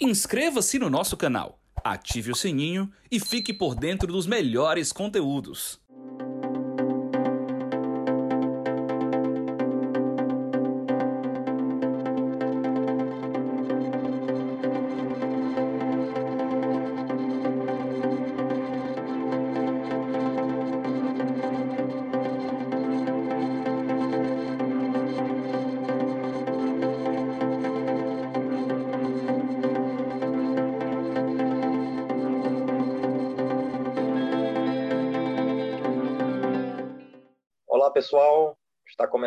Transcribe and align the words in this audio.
Inscreva-se 0.00 0.78
no 0.78 0.88
nosso 0.88 1.16
canal, 1.16 1.58
ative 1.82 2.30
o 2.30 2.34
sininho 2.36 2.88
e 3.10 3.18
fique 3.18 3.52
por 3.52 3.74
dentro 3.74 4.12
dos 4.12 4.28
melhores 4.28 4.92
conteúdos. 4.92 5.80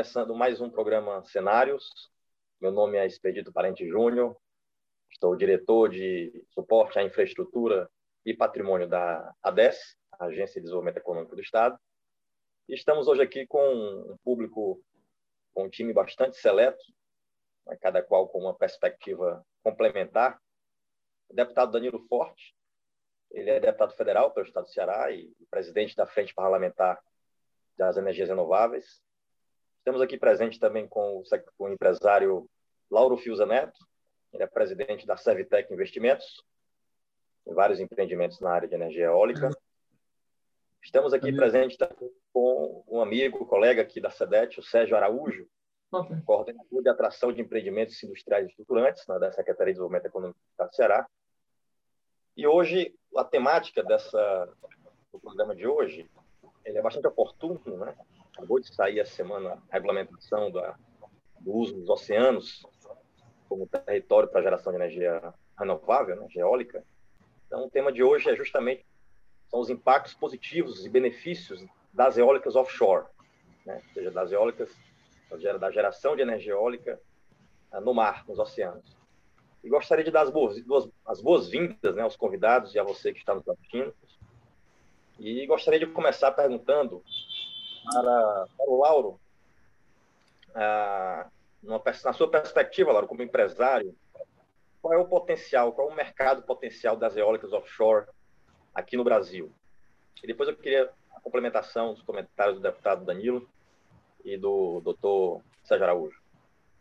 Começando 0.01 0.33
mais 0.33 0.59
um 0.59 0.67
programa 0.67 1.23
Cenários. 1.25 2.09
Meu 2.59 2.71
nome 2.71 2.97
é 2.97 3.05
Expedito 3.05 3.53
Parente 3.53 3.87
Júnior, 3.87 4.35
estou 5.11 5.35
diretor 5.35 5.89
de 5.89 6.43
suporte 6.49 6.97
à 6.97 7.03
infraestrutura 7.03 7.87
e 8.25 8.33
patrimônio 8.33 8.89
da 8.89 9.31
ADES, 9.43 9.95
Agência 10.19 10.55
de 10.55 10.61
Desenvolvimento 10.61 10.97
Econômico 10.97 11.35
do 11.35 11.41
Estado. 11.43 11.77
E 12.67 12.73
estamos 12.73 13.07
hoje 13.07 13.21
aqui 13.21 13.45
com 13.45 13.61
um 13.63 14.17
público, 14.23 14.83
com 15.53 15.65
um 15.65 15.69
time 15.69 15.93
bastante 15.93 16.35
seleto, 16.35 16.83
né, 17.67 17.77
cada 17.79 18.01
qual 18.01 18.27
com 18.27 18.39
uma 18.39 18.55
perspectiva 18.55 19.45
complementar. 19.63 20.41
O 21.29 21.35
deputado 21.35 21.73
Danilo 21.73 21.99
Forte, 22.07 22.55
ele 23.29 23.51
é 23.51 23.59
deputado 23.59 23.93
federal 23.93 24.31
pelo 24.31 24.47
Estado 24.47 24.63
do 24.63 24.71
Ceará 24.71 25.11
e 25.11 25.31
presidente 25.51 25.95
da 25.95 26.07
Frente 26.07 26.33
Parlamentar 26.33 26.99
das 27.77 27.97
energias 27.97 28.29
renováveis. 28.29 28.99
Estamos 29.81 29.99
aqui 29.99 30.15
presente 30.15 30.59
também 30.59 30.87
com 30.87 31.23
o, 31.57 31.67
empresário 31.67 32.47
Lauro 32.89 33.17
Fiuza 33.17 33.47
Neto, 33.47 33.79
ele 34.31 34.43
é 34.43 34.47
presidente 34.47 35.07
da 35.07 35.17
Servitec 35.17 35.73
Investimentos, 35.73 36.45
em 37.47 37.53
vários 37.55 37.79
empreendimentos 37.79 38.39
na 38.39 38.51
área 38.51 38.67
de 38.67 38.75
energia 38.75 39.05
eólica. 39.05 39.49
Estamos 40.83 41.13
aqui 41.13 41.33
presente 41.33 41.79
com 42.31 42.83
um 42.87 43.01
amigo, 43.01 43.43
colega 43.47 43.81
aqui 43.81 43.99
da 43.99 44.11
SEDET, 44.11 44.59
o 44.59 44.63
Sérgio 44.63 44.95
Araújo, 44.95 45.47
okay. 45.91 46.21
coordenador 46.21 46.83
de 46.83 46.89
atração 46.89 47.33
de 47.33 47.41
empreendimentos 47.41 48.01
industriais 48.03 48.49
estruturantes 48.49 49.03
né, 49.07 49.17
da 49.17 49.31
Secretaria 49.31 49.73
de 49.73 49.79
Desenvolvimento 49.79 50.05
Econômico 50.05 50.39
do 50.39 50.51
Estado 50.51 50.69
do 50.69 50.75
Ceará. 50.75 51.07
E 52.37 52.45
hoje, 52.45 52.93
a 53.17 53.23
temática 53.23 53.83
dessa, 53.83 54.47
do 55.11 55.19
programa 55.19 55.55
de 55.55 55.65
hoje 55.65 56.07
ele 56.63 56.77
é 56.77 56.81
bastante 56.83 57.07
oportuno, 57.07 57.77
né? 57.77 57.95
Acabou 58.33 58.59
de 58.59 58.73
sair 58.73 58.99
essa 58.99 59.13
semana 59.13 59.61
a 59.69 59.73
regulamentação 59.73 60.51
da, 60.51 60.75
do 61.39 61.53
uso 61.53 61.73
dos 61.75 61.89
oceanos 61.89 62.65
como 63.47 63.67
território 63.67 64.29
para 64.29 64.41
geração 64.41 64.71
de 64.71 64.77
energia 64.77 65.33
renovável, 65.59 66.15
né? 66.15 66.27
eólica. 66.35 66.83
Então, 67.45 67.65
o 67.65 67.69
tema 67.69 67.91
de 67.91 68.01
hoje 68.01 68.29
é 68.29 68.35
justamente 68.35 68.85
são 69.49 69.59
os 69.59 69.69
impactos 69.69 70.13
positivos 70.13 70.85
e 70.85 70.89
benefícios 70.89 71.63
das 71.91 72.17
eólicas 72.17 72.55
offshore, 72.55 73.05
né? 73.65 73.81
ou 73.85 73.93
seja, 73.93 74.09
das 74.09 74.31
eólicas, 74.31 74.73
da 75.59 75.69
geração 75.69 76.15
de 76.15 76.21
energia 76.21 76.53
eólica 76.53 76.99
ah, 77.71 77.81
no 77.81 77.93
mar, 77.93 78.25
nos 78.27 78.39
oceanos. 78.39 78.95
E 79.61 79.69
gostaria 79.69 80.03
de 80.03 80.11
dar 80.11 80.21
as 80.21 80.29
boas-vindas 80.29 80.89
as 81.05 81.21
boas 81.21 81.51
né, 81.51 82.01
aos 82.01 82.15
convidados 82.15 82.73
e 82.73 82.79
a 82.79 82.83
você 82.83 83.11
que 83.11 83.19
está 83.19 83.35
nos 83.35 83.47
assistindo. 83.47 83.93
E 85.19 85.45
gostaria 85.45 85.79
de 85.79 85.87
começar 85.87 86.31
perguntando 86.31 87.03
para, 87.83 88.47
para 88.57 88.69
o 88.69 88.79
Lauro, 88.79 89.19
ah, 90.55 91.27
na 91.63 92.13
sua 92.13 92.29
perspectiva, 92.29 92.91
Lauro, 92.91 93.07
como 93.07 93.21
empresário, 93.21 93.95
qual 94.81 94.93
é 94.93 94.97
o 94.97 95.05
potencial, 95.05 95.71
qual 95.71 95.89
é 95.89 95.93
o 95.93 95.95
mercado 95.95 96.41
potencial 96.41 96.97
das 96.97 97.15
eólicas 97.15 97.53
offshore 97.53 98.07
aqui 98.73 98.97
no 98.97 99.03
Brasil? 99.03 99.51
E 100.23 100.27
depois 100.27 100.49
eu 100.49 100.55
queria 100.55 100.89
a 101.15 101.19
complementação 101.19 101.93
dos 101.93 102.01
comentários 102.01 102.57
do 102.57 102.63
deputado 102.63 103.05
Danilo 103.05 103.47
e 104.23 104.37
do 104.37 104.81
doutor 104.81 105.41
Sérgio 105.63 105.85
Araújo. 105.85 106.19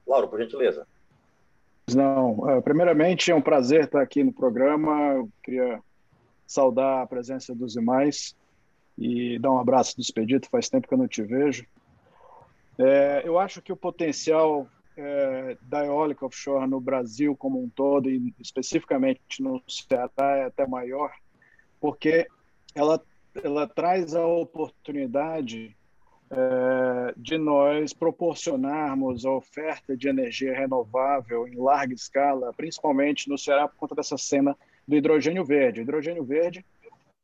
Lauro, 0.07 0.29
por 0.29 0.41
gentileza. 0.41 0.87
Não, 1.95 2.49
é, 2.51 2.61
primeiramente 2.61 3.31
é 3.31 3.35
um 3.35 3.43
prazer 3.43 3.85
estar 3.85 4.01
aqui 4.01 4.23
no 4.23 4.33
programa. 4.33 5.15
Eu 5.15 5.29
queria 5.43 5.83
saudar 6.47 7.03
a 7.03 7.07
presença 7.07 7.55
dos 7.55 7.73
demais 7.73 8.35
e 9.01 9.39
dar 9.39 9.51
um 9.51 9.59
abraço 9.59 9.97
do 9.97 10.03
Expedito, 10.03 10.51
faz 10.51 10.69
tempo 10.69 10.87
que 10.87 10.93
eu 10.93 10.99
não 10.99 11.09
te 11.09 11.23
vejo. 11.23 11.65
É, 12.79 13.23
eu 13.25 13.39
acho 13.39 13.63
que 13.63 13.73
o 13.73 13.77
potencial 13.77 14.69
é, 14.97 15.57
da 15.63 15.85
eólica 15.87 16.27
offshore 16.27 16.69
no 16.69 16.81
Brasil 16.81 17.35
como 17.35 17.63
um 17.63 17.69
todo, 17.69 18.11
e 18.11 18.35
especificamente 18.39 19.43
no 19.43 19.63
Ceará, 19.67 20.37
é 20.37 20.45
até 20.45 20.67
maior, 20.67 21.11
porque 21.81 22.27
ela, 22.75 23.03
ela 23.43 23.67
traz 23.67 24.15
a 24.15 24.27
oportunidade 24.27 25.75
é, 26.31 27.15
de 27.17 27.39
nós 27.39 27.95
proporcionarmos 27.95 29.25
a 29.25 29.31
oferta 29.31 29.97
de 29.97 30.09
energia 30.09 30.55
renovável 30.55 31.49
em 31.49 31.57
larga 31.57 31.95
escala, 31.95 32.53
principalmente 32.53 33.29
no 33.29 33.39
Ceará, 33.39 33.67
por 33.67 33.77
conta 33.77 33.95
dessa 33.95 34.19
cena 34.19 34.57
do 34.87 34.95
hidrogênio 34.95 35.45
verde. 35.45 35.81
O 35.81 35.83
hidrogênio 35.83 36.25
verde, 36.25 36.65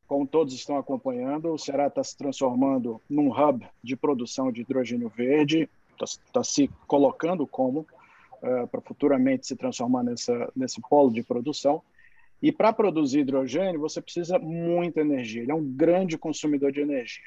como 0.07 0.25
todos 0.25 0.53
estão 0.53 0.77
acompanhando, 0.77 1.51
o 1.51 1.57
Ceará 1.57 1.87
está 1.87 2.03
se 2.03 2.17
transformando 2.17 3.01
num 3.09 3.29
hub 3.29 3.67
de 3.83 3.95
produção 3.95 4.51
de 4.51 4.61
hidrogênio 4.61 5.09
verde, 5.09 5.69
está 5.91 6.21
tá 6.31 6.43
se 6.43 6.69
colocando 6.87 7.45
como 7.45 7.81
uh, 8.41 8.67
para 8.67 8.81
futuramente 8.81 9.45
se 9.45 9.55
transformar 9.55 10.03
nessa, 10.03 10.51
nesse 10.55 10.79
polo 10.81 11.11
de 11.11 11.23
produção. 11.23 11.81
E 12.41 12.51
para 12.51 12.71
produzir 12.71 13.19
hidrogênio, 13.19 13.79
você 13.79 14.01
precisa 14.01 14.39
muita 14.39 15.01
energia, 15.01 15.41
ele 15.41 15.51
é 15.51 15.55
um 15.55 15.63
grande 15.63 16.17
consumidor 16.17 16.71
de 16.71 16.81
energia. 16.81 17.25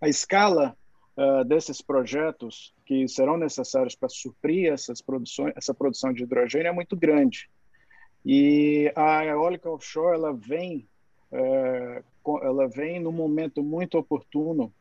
A 0.00 0.08
escala 0.08 0.76
uh, 1.16 1.44
desses 1.44 1.80
projetos 1.80 2.74
que 2.84 3.06
serão 3.06 3.36
necessários 3.36 3.94
para 3.94 4.08
suprir 4.08 4.72
essas 4.72 5.00
produções, 5.00 5.52
essa 5.56 5.74
produção 5.74 6.12
de 6.12 6.22
hidrogênio 6.24 6.68
é 6.68 6.72
muito 6.72 6.96
grande. 6.96 7.48
E 8.24 8.92
a 8.96 9.24
eólica 9.24 9.70
offshore 9.70 10.16
ela 10.16 10.32
vem, 10.32 10.88
é, 11.32 12.02
ela 12.42 12.68
vem 12.68 13.00
no 13.00 13.12
momento 13.12 13.62
muito 13.62 13.98
oportuno 13.98 14.72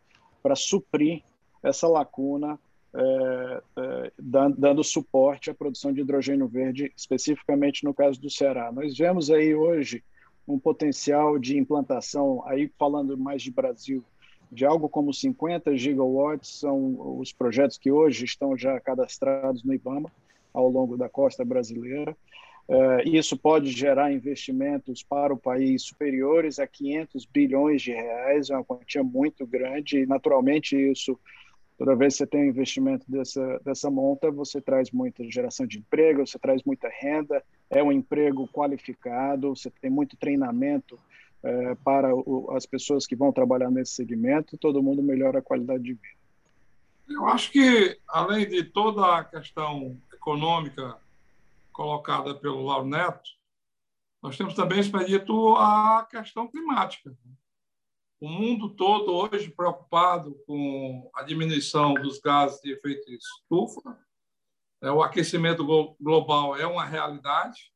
para 0.42 0.56
suprir 0.56 1.24
essa 1.64 1.88
lacuna, 1.88 2.60
é, 2.94 3.62
é, 3.78 4.12
dando, 4.18 4.58
dando 4.58 4.84
suporte 4.84 5.50
à 5.50 5.54
produção 5.54 5.92
de 5.92 6.02
hidrogênio 6.02 6.48
verde, 6.48 6.92
especificamente 6.96 7.84
no 7.84 7.94
caso 7.94 8.20
do 8.20 8.30
Ceará. 8.30 8.72
Nós 8.72 8.98
vemos 8.98 9.30
aí 9.30 9.54
hoje 9.54 10.04
um 10.48 10.58
potencial 10.58 11.38
de 11.38 11.58
implantação, 11.58 12.42
aí 12.46 12.72
falando 12.78 13.18
mais 13.18 13.42
de 13.42 13.52
Brasil, 13.52 14.04
de 14.50 14.66
algo 14.66 14.88
como 14.88 15.14
50 15.14 15.76
gigawatts, 15.76 16.60
são 16.60 17.20
os 17.20 17.34
projetos 17.34 17.78
que 17.78 17.92
hoje 17.92 18.24
estão 18.24 18.58
já 18.58 18.80
cadastrados 18.80 19.64
no 19.64 19.74
IBAMA, 19.74 20.10
ao 20.54 20.70
longo 20.70 20.98
da 20.98 21.10
costa 21.10 21.44
brasileira. 21.44 22.16
Uh, 22.68 23.00
isso 23.06 23.38
pode 23.38 23.72
gerar 23.72 24.12
investimentos 24.12 25.02
para 25.02 25.34
o 25.34 25.38
país 25.38 25.84
superiores 25.84 26.60
a 26.60 26.68
500 26.68 27.26
bilhões 27.26 27.82
de 27.82 27.94
reais, 27.94 28.50
é 28.50 28.56
uma 28.56 28.64
quantia 28.64 29.02
muito 29.02 29.48
grande, 29.48 30.00
e 30.00 30.06
naturalmente 30.06 30.76
isso, 30.76 31.18
toda 31.78 31.96
vez 31.96 32.14
que 32.14 32.18
você 32.18 32.28
tem 32.28 32.42
um 32.42 32.50
investimento 32.50 33.10
dessa, 33.10 33.60
dessa 33.64 33.90
monta, 33.90 34.30
você 34.30 34.60
traz 34.60 34.92
muita 34.92 35.24
geração 35.32 35.66
de 35.66 35.80
emprego, 35.80 36.28
você 36.28 36.38
traz 36.38 36.62
muita 36.64 36.90
renda, 36.90 37.42
é 37.70 37.82
um 37.82 37.92
emprego 37.92 38.46
qualificado, 38.50 39.56
você 39.56 39.72
tem 39.82 39.90
muito 39.90 40.18
treinamento 40.18 40.96
uh, 40.96 41.76
para 41.86 42.14
o, 42.14 42.52
as 42.52 42.66
pessoas 42.66 43.08
que 43.08 43.16
vão 43.16 43.32
trabalhar 43.32 43.72
nesse 43.72 43.94
segmento, 43.94 44.58
todo 44.58 44.84
mundo 44.84 45.02
melhora 45.02 45.40
a 45.40 45.42
qualidade 45.42 45.84
de 45.84 45.94
vida. 45.94 46.18
Eu 47.10 47.26
acho 47.28 47.50
que, 47.50 47.98
além 48.10 48.46
de 48.46 48.66
toda 48.66 49.20
a 49.20 49.24
questão 49.24 49.96
econômica 50.14 50.98
colocada 51.78 52.34
pelo 52.34 52.66
Lauro 52.66 52.88
Neto, 52.88 53.30
nós 54.20 54.36
temos 54.36 54.56
também, 54.56 54.80
Expedito, 54.80 55.56
a 55.58 56.08
questão 56.10 56.48
climática. 56.48 57.16
O 58.20 58.28
mundo 58.28 58.76
todo 58.76 59.14
hoje 59.14 59.52
preocupado 59.52 60.34
com 60.48 61.08
a 61.14 61.22
diminuição 61.22 61.94
dos 61.94 62.20
gases 62.20 62.60
de 62.62 62.72
efeito 62.72 63.12
estufa, 63.12 63.96
é, 64.82 64.90
o 64.90 65.04
aquecimento 65.04 65.64
global 66.00 66.56
é 66.58 66.66
uma 66.66 66.84
realidade, 66.84 67.72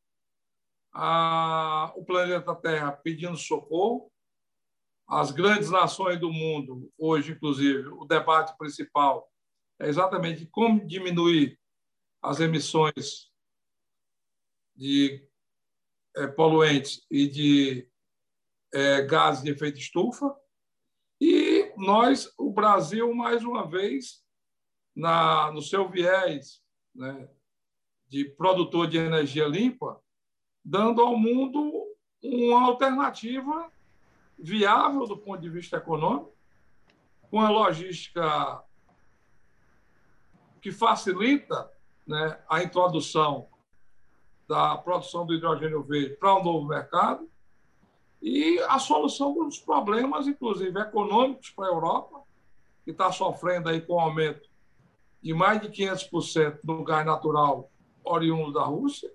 o 1.95 2.04
planeta 2.04 2.56
Terra 2.56 2.92
pedindo 2.92 3.38
socorro, 3.38 4.12
as 5.07 5.30
grandes 5.30 5.69
nações 5.69 6.19
do 6.19 6.31
mundo, 6.31 6.92
hoje, 6.97 7.33
inclusive, 7.33 7.88
o 7.89 8.06
debate 8.06 8.57
principal 8.57 9.31
é 9.80 9.88
exatamente 9.88 10.47
como 10.47 10.88
diminuir 10.88 11.59
as 12.19 12.39
emissões 12.39 13.31
de 14.75 15.27
é, 16.15 16.27
poluentes 16.27 17.06
e 17.09 17.27
de 17.27 17.89
é, 18.73 19.01
gases 19.03 19.44
de 19.44 19.51
efeito 19.51 19.79
estufa. 19.79 20.35
E 21.19 21.71
nós, 21.77 22.33
o 22.38 22.51
Brasil, 22.51 23.13
mais 23.13 23.44
uma 23.44 23.68
vez, 23.68 24.23
na, 24.95 25.51
no 25.51 25.62
seu 25.62 25.88
viés 25.89 26.62
né, 26.94 27.29
de 28.07 28.25
produtor 28.25 28.88
de 28.88 28.97
energia 28.97 29.47
limpa, 29.47 30.01
dando 30.63 31.01
ao 31.01 31.18
mundo 31.18 31.88
uma 32.21 32.65
alternativa 32.65 33.71
viável 34.38 35.06
do 35.06 35.18
ponto 35.18 35.41
de 35.41 35.50
vista 35.50 35.77
econômico, 35.77 36.35
com 37.29 37.39
a 37.39 37.50
logística 37.50 38.63
que 40.62 40.71
facilita 40.71 41.71
né, 42.06 42.44
a 42.50 42.62
introdução 42.62 43.50
da 44.51 44.75
produção 44.75 45.25
do 45.25 45.33
hidrogênio 45.33 45.81
verde 45.81 46.18
para 46.18 46.36
um 46.36 46.44
novo 46.44 46.68
mercado 46.68 47.25
e 48.21 48.59
a 48.68 48.77
solução 48.80 49.33
dos 49.33 49.57
problemas, 49.57 50.27
inclusive 50.27 50.77
econômicos 50.77 51.51
para 51.51 51.68
a 51.68 51.69
Europa, 51.69 52.21
que 52.83 52.92
está 52.92 53.13
sofrendo 53.13 53.69
aí 53.69 53.80
com 53.80 53.94
o 53.94 54.00
aumento 54.01 54.50
de 55.24 55.33
mais 55.33 55.62
de 55.62 55.69
500% 55.69 56.59
do 56.65 56.83
gás 56.83 57.06
natural 57.06 57.71
oriundo 58.03 58.51
da 58.51 58.63
Rússia. 58.63 59.09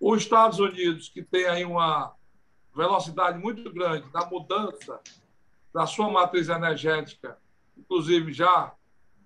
Os 0.00 0.22
Estados 0.22 0.58
Unidos, 0.58 1.10
que 1.10 1.22
tem 1.22 1.44
aí 1.44 1.66
uma 1.66 2.14
velocidade 2.74 3.38
muito 3.38 3.70
grande 3.70 4.10
da 4.10 4.24
mudança 4.24 5.02
da 5.70 5.86
sua 5.86 6.10
matriz 6.10 6.48
energética, 6.48 7.36
inclusive 7.76 8.32
já 8.32 8.72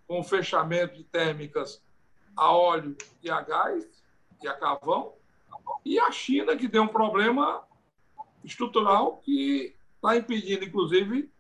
com 0.09 0.19
o 0.19 0.25
fechamento 0.25 0.97
de 0.97 1.05
térmicas 1.05 1.81
a 2.37 2.53
óleo 2.53 2.97
e 3.23 3.31
a 3.31 3.41
gás 3.41 3.99
e 4.43 4.49
a 4.49 4.55
carvão, 4.55 5.13
e 5.85 5.99
a 5.99 6.11
China, 6.11 6.57
que 6.57 6.69
tem 6.69 6.81
um 6.81 6.89
problema 6.89 7.63
estrutural 8.45 9.19
que 9.19 9.75
está 9.97 10.17
impedindo, 10.17 10.65
inclusive, 10.65 11.31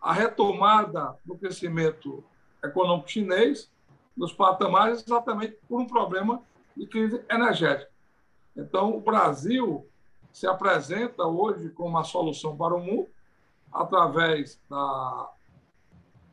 a 0.00 0.12
retomada 0.12 1.16
do 1.24 1.36
crescimento 1.36 2.24
econômico 2.62 3.08
chinês 3.08 3.70
nos 4.16 4.32
patamares 4.32 5.02
exatamente 5.02 5.56
por 5.68 5.80
um 5.80 5.86
problema 5.86 6.42
de 6.76 6.86
crise 6.86 7.24
energética. 7.30 7.90
Então, 8.56 8.96
o 8.96 9.00
Brasil 9.00 9.86
se 10.32 10.46
apresenta 10.46 11.24
hoje 11.24 11.70
como 11.70 11.90
uma 11.90 12.04
solução 12.04 12.56
para 12.56 12.74
o 12.74 12.80
mundo 12.80 13.08
através 13.72 14.60
da, 14.68 15.30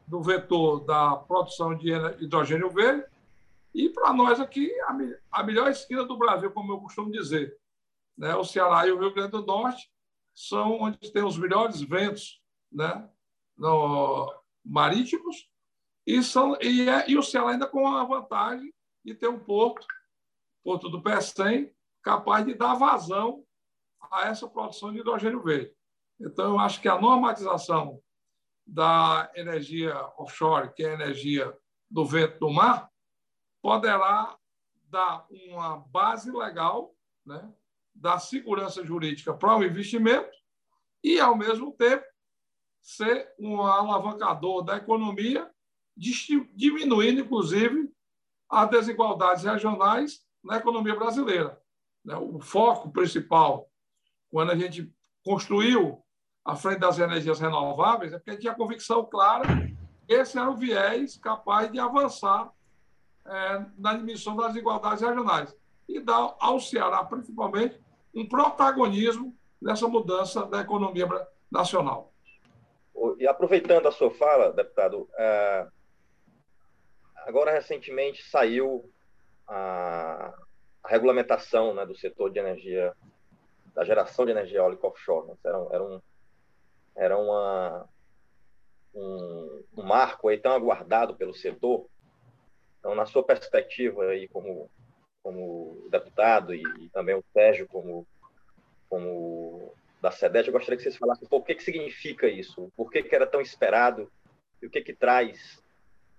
do 0.07 0.22
vetor 0.22 0.81
da 0.81 1.15
produção 1.15 1.75
de 1.75 1.92
hidrogênio 2.19 2.69
verde 2.69 3.06
e 3.74 3.89
para 3.89 4.13
nós 4.13 4.39
aqui 4.39 4.71
a, 5.31 5.44
melhor 5.44 5.69
esquina 5.69 6.04
do 6.04 6.18
Brasil, 6.18 6.51
como 6.51 6.74
eu 6.74 6.80
costumo 6.80 7.12
dizer, 7.12 7.56
né? 8.18 8.36
o 8.36 8.44
Ceará 8.44 8.88
e 8.88 8.92
o 8.92 9.00
Rio 9.00 9.13
Grande 9.13 9.31
do 9.31 9.45
Norte 9.45 9.89
são 10.33 10.80
onde 10.81 11.12
tem 11.12 11.24
os 11.24 11.38
melhores 11.38 11.81
ventos 11.81 12.42
né? 12.71 13.10
no, 13.57 14.33
marítimos 14.66 15.50
e, 16.06 16.24
são, 16.24 16.57
e, 16.62 16.89
é, 16.89 17.10
e 17.10 17.18
o 17.18 17.24
Ceará 17.24 17.51
ainda 17.51 17.68
com 17.68 17.88
a 17.88 18.04
vantagem 18.04 18.74
de 19.04 19.13
ter 19.13 19.27
um 19.27 19.39
porto, 19.39 19.86
porto 20.63 20.89
do 20.89 21.01
Pecém, 21.01 21.74
capaz 22.01 22.45
de 22.45 22.54
dar 22.54 22.75
vazão 22.75 23.44
a 24.12 24.27
essa 24.27 24.48
produção 24.48 24.92
de 24.92 25.00
hidrogênio 25.00 25.44
verde. 25.44 25.74
Então, 26.19 26.54
eu 26.54 26.60
acho 26.60 26.81
que 26.81 26.88
a 26.88 27.00
normatização 27.00 28.01
da 28.65 29.31
energia 29.36 29.95
offshore, 30.18 30.74
que 30.74 30.83
é 30.83 30.92
a 30.92 30.94
energia 30.94 31.56
do 31.89 32.06
vento 32.06 32.39
do 32.39 32.50
mar, 32.50 32.88
poderá 33.62 34.38
dar 34.90 35.26
uma 35.30 35.78
base 35.78 36.32
legal, 36.32 36.96
né, 37.26 37.52
dar 37.94 38.20
segurança 38.20 38.84
jurídica 38.84 39.34
para 39.34 39.58
o 39.58 39.64
investimento 39.64 40.32
e, 41.04 41.20
ao 41.20 41.36
mesmo 41.36 41.72
tempo, 41.74 42.06
ser 42.82 43.34
um 43.38 43.62
alavancador 43.62 44.64
da 44.64 44.78
economia, 44.78 45.50
diminuindo, 45.96 47.22
inclusive, 47.22 47.92
as 48.50 48.70
desigualdades 48.70 49.44
regionais 49.44 50.26
na 50.44 50.58
economia 50.58 50.96
brasileira. 50.96 51.62
Né. 52.04 52.16
O 52.16 52.40
foco 52.40 52.90
principal, 52.92 53.70
quando 54.32 54.52
a 54.52 54.56
gente 54.56 54.92
construiu 55.24 56.04
à 56.44 56.56
frente 56.56 56.80
das 56.80 56.98
energias 56.98 57.40
renováveis, 57.40 58.14
é 58.14 58.18
porque 58.18 58.32
a 58.32 58.34
gente 58.34 58.42
tinha 58.42 58.56
convicção 58.56 59.06
clara 59.06 59.46
que 60.08 60.14
esse 60.14 60.38
era 60.38 60.50
o 60.50 60.56
viés 60.56 61.18
capaz 61.18 61.72
de 61.72 61.80
avançar 61.80 62.52
é, 63.25 63.66
na 63.77 63.94
diminuição 63.94 64.36
das 64.36 64.54
desigualdades 64.54 65.01
regionais 65.01 65.56
e 65.88 66.00
dar 66.00 66.36
ao 66.39 66.60
Ceará, 66.60 67.04
principalmente, 67.04 67.80
um 68.13 68.27
protagonismo 68.27 69.36
nessa 69.62 69.88
mudança 69.88 70.45
da 70.45 70.62
economia 70.62 71.07
nacional. 71.51 72.13
E 73.18 73.27
aproveitando 73.27 73.88
a 73.88 73.92
sua 73.92 74.12
fala, 74.12 74.51
deputado, 74.51 75.10
é, 75.18 75.68
agora 77.25 77.51
recentemente 77.51 78.24
saiu 78.30 78.89
a, 79.48 80.33
regulamentação 80.86 81.74
né, 81.74 81.86
do 81.86 81.95
setor 81.95 82.31
de 82.31 82.39
energia, 82.39 82.94
da 83.74 83.83
geração 83.83 84.25
de 84.25 84.31
energia 84.31 84.60
eólica 84.60 84.88
offshore. 84.88 85.27
Né? 85.27 85.36
Era, 85.44 85.68
era, 85.72 85.83
um, 85.83 86.01
era 86.95 87.18
uma, 87.18 87.89
um, 88.94 89.63
um 89.77 89.83
marco 89.83 90.27
aí 90.27 90.38
tão 90.38 90.51
aguardado 90.51 91.15
pelo 91.15 91.33
setor 91.33 91.88
então, 92.89 92.95
na 92.95 93.06
sua 93.06 93.24
perspectiva 93.24 94.03
aí 94.06 94.27
como 94.27 94.69
como 95.21 95.88
deputado 95.91 96.56
e, 96.56 96.63
e 96.80 96.89
também 96.89 97.13
o 97.13 97.24
Sérgio 97.31 97.68
como 97.68 98.07
como 98.89 99.75
da 100.01 100.09
SEDET, 100.09 100.47
eu 100.47 100.53
gostaria 100.53 100.77
que 100.77 100.81
vocês 100.81 100.95
falassem 100.95 101.25
um 101.25 101.30
pouco 101.30 101.44
o 101.44 101.47
que, 101.47 101.56
que 101.56 101.63
significa 101.63 102.27
isso, 102.27 102.71
por 102.75 102.89
que, 102.89 103.03
que 103.03 103.13
era 103.13 103.27
tão 103.27 103.41
esperado 103.41 104.09
e 104.62 104.65
o 104.65 104.69
que, 104.69 104.81
que 104.81 104.94
traz 104.94 105.62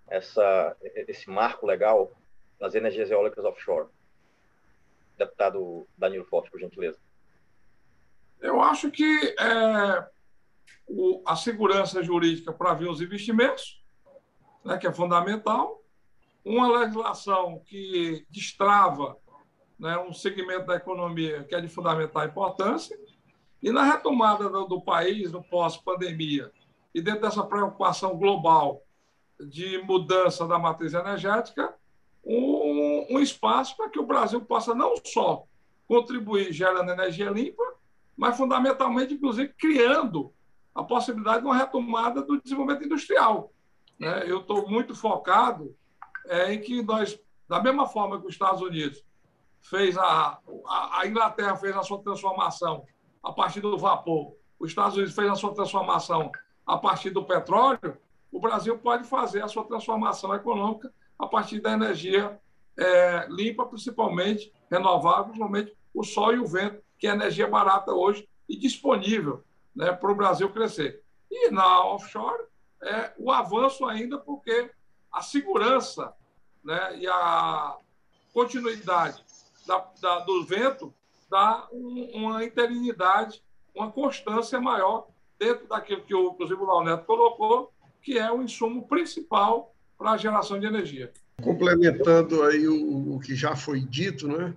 essa, 0.06 0.76
esse 1.08 1.28
marco 1.30 1.66
legal 1.66 2.12
das 2.58 2.74
energias 2.74 3.10
eólicas 3.10 3.44
offshore. 3.44 3.88
Deputado 5.16 5.88
Danilo 5.96 6.26
Forte, 6.26 6.50
por 6.50 6.60
gentileza. 6.60 6.98
Eu 8.38 8.60
acho 8.60 8.90
que 8.90 9.34
é, 9.38 10.08
o, 10.86 11.22
a 11.26 11.34
segurança 11.34 12.02
jurídica 12.02 12.52
para 12.52 12.74
vir 12.74 12.88
os 12.88 13.00
investimentos, 13.00 13.82
né, 14.62 14.76
que 14.76 14.86
é 14.86 14.92
fundamental, 14.92 15.79
uma 16.44 16.68
legislação 16.80 17.62
que 17.66 18.26
destrava 18.30 19.16
né, 19.78 19.98
um 19.98 20.12
segmento 20.12 20.66
da 20.66 20.76
economia 20.76 21.44
que 21.44 21.54
é 21.54 21.60
de 21.60 21.68
fundamental 21.68 22.24
importância, 22.24 22.98
e 23.62 23.70
na 23.70 23.82
retomada 23.82 24.48
do, 24.48 24.64
do 24.66 24.80
país 24.80 25.32
no 25.32 25.42
pós-pandemia, 25.42 26.50
e 26.94 27.00
dentro 27.00 27.22
dessa 27.22 27.44
preocupação 27.44 28.16
global 28.16 28.82
de 29.38 29.78
mudança 29.78 30.46
da 30.46 30.58
matriz 30.58 30.92
energética, 30.92 31.74
um, 32.24 33.16
um 33.16 33.20
espaço 33.20 33.76
para 33.76 33.88
que 33.88 33.98
o 33.98 34.06
Brasil 34.06 34.40
possa 34.42 34.74
não 34.74 34.94
só 35.04 35.44
contribuir 35.86 36.52
gerando 36.52 36.90
energia 36.90 37.30
limpa, 37.30 37.62
mas 38.16 38.36
fundamentalmente, 38.36 39.14
inclusive, 39.14 39.52
criando 39.58 40.32
a 40.74 40.84
possibilidade 40.84 41.40
de 41.40 41.46
uma 41.46 41.56
retomada 41.56 42.22
do 42.22 42.40
desenvolvimento 42.40 42.84
industrial. 42.84 43.50
Né? 43.98 44.24
Eu 44.26 44.40
estou 44.40 44.68
muito 44.68 44.94
focado 44.94 45.74
é, 46.26 46.52
em 46.52 46.60
que 46.60 46.82
nós, 46.82 47.18
da 47.48 47.62
mesma 47.62 47.86
forma 47.86 48.20
que 48.20 48.26
os 48.26 48.32
Estados 48.32 48.60
Unidos 48.60 49.02
fez 49.62 49.96
a, 49.96 50.38
a, 50.66 51.00
a 51.00 51.06
Inglaterra 51.06 51.56
fez 51.56 51.76
a 51.76 51.82
sua 51.82 52.02
transformação 52.02 52.84
a 53.22 53.32
partir 53.32 53.60
do 53.60 53.76
vapor, 53.76 54.34
os 54.58 54.70
Estados 54.70 54.96
Unidos 54.96 55.14
fez 55.14 55.30
a 55.30 55.34
sua 55.34 55.54
transformação 55.54 56.30
a 56.66 56.78
partir 56.78 57.10
do 57.10 57.24
petróleo, 57.24 57.96
o 58.32 58.40
Brasil 58.40 58.78
pode 58.78 59.04
fazer 59.04 59.42
a 59.42 59.48
sua 59.48 59.64
transformação 59.64 60.34
econômica 60.34 60.92
a 61.18 61.26
partir 61.26 61.60
da 61.60 61.72
energia 61.72 62.40
é, 62.78 63.26
limpa, 63.28 63.66
principalmente 63.66 64.52
renovável, 64.70 65.24
principalmente 65.24 65.76
o 65.92 66.02
sol 66.04 66.34
e 66.34 66.38
o 66.38 66.46
vento, 66.46 66.82
que 66.98 67.06
é 67.06 67.10
energia 67.10 67.48
barata 67.48 67.92
hoje 67.92 68.28
e 68.48 68.56
disponível 68.56 69.44
né, 69.74 69.92
para 69.92 70.10
o 70.10 70.14
Brasil 70.14 70.50
crescer. 70.50 71.02
E 71.30 71.50
na 71.50 71.84
offshore, 71.84 72.44
é 72.82 73.12
o 73.18 73.30
avanço 73.30 73.84
ainda, 73.86 74.18
porque 74.18 74.70
a 75.12 75.22
segurança 75.22 76.12
né, 76.64 76.98
e 76.98 77.06
a 77.06 77.76
continuidade 78.32 79.22
da, 79.66 79.86
da, 80.00 80.18
do 80.20 80.44
vento 80.44 80.94
dá 81.28 81.68
um, 81.72 82.10
uma 82.14 82.44
interinidade, 82.44 83.42
uma 83.74 83.90
constância 83.90 84.60
maior 84.60 85.08
dentro 85.38 85.66
daquilo 85.68 86.02
que, 86.02 86.14
o, 86.14 86.32
inclusive, 86.32 86.60
o 86.60 86.66
Launeto 86.66 87.04
colocou, 87.04 87.72
que 88.02 88.18
é 88.18 88.30
o 88.30 88.42
insumo 88.42 88.86
principal 88.86 89.74
para 89.96 90.12
a 90.12 90.16
geração 90.16 90.58
de 90.58 90.66
energia. 90.66 91.12
Complementando 91.42 92.42
aí 92.42 92.68
o, 92.68 93.14
o 93.14 93.20
que 93.20 93.34
já 93.34 93.56
foi 93.56 93.80
dito, 93.80 94.28
né? 94.28 94.54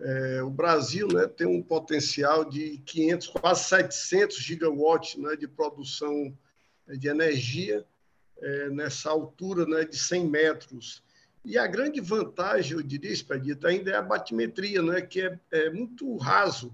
É, 0.00 0.42
o 0.44 0.50
Brasil 0.50 1.08
né, 1.08 1.26
tem 1.26 1.46
um 1.46 1.60
potencial 1.60 2.44
de 2.44 2.78
500, 2.86 3.26
quase 3.28 3.64
700 3.64 4.36
gigawatts 4.36 5.16
né, 5.16 5.34
de 5.34 5.48
produção 5.48 6.32
de 6.86 7.08
energia 7.08 7.84
é, 8.40 8.70
nessa 8.70 9.10
altura 9.10 9.66
né, 9.66 9.84
de 9.84 9.98
100 9.98 10.28
metros. 10.28 11.02
E 11.44 11.56
a 11.56 11.66
grande 11.66 12.00
vantagem, 12.00 12.76
eu 12.76 12.82
diria, 12.82 13.12
Expedito, 13.12 13.66
ainda 13.66 13.90
é 13.90 13.96
a 13.96 14.02
batimetria, 14.02 14.82
né? 14.82 15.00
que 15.00 15.22
é, 15.22 15.38
é 15.50 15.70
muito 15.70 16.16
raso. 16.16 16.72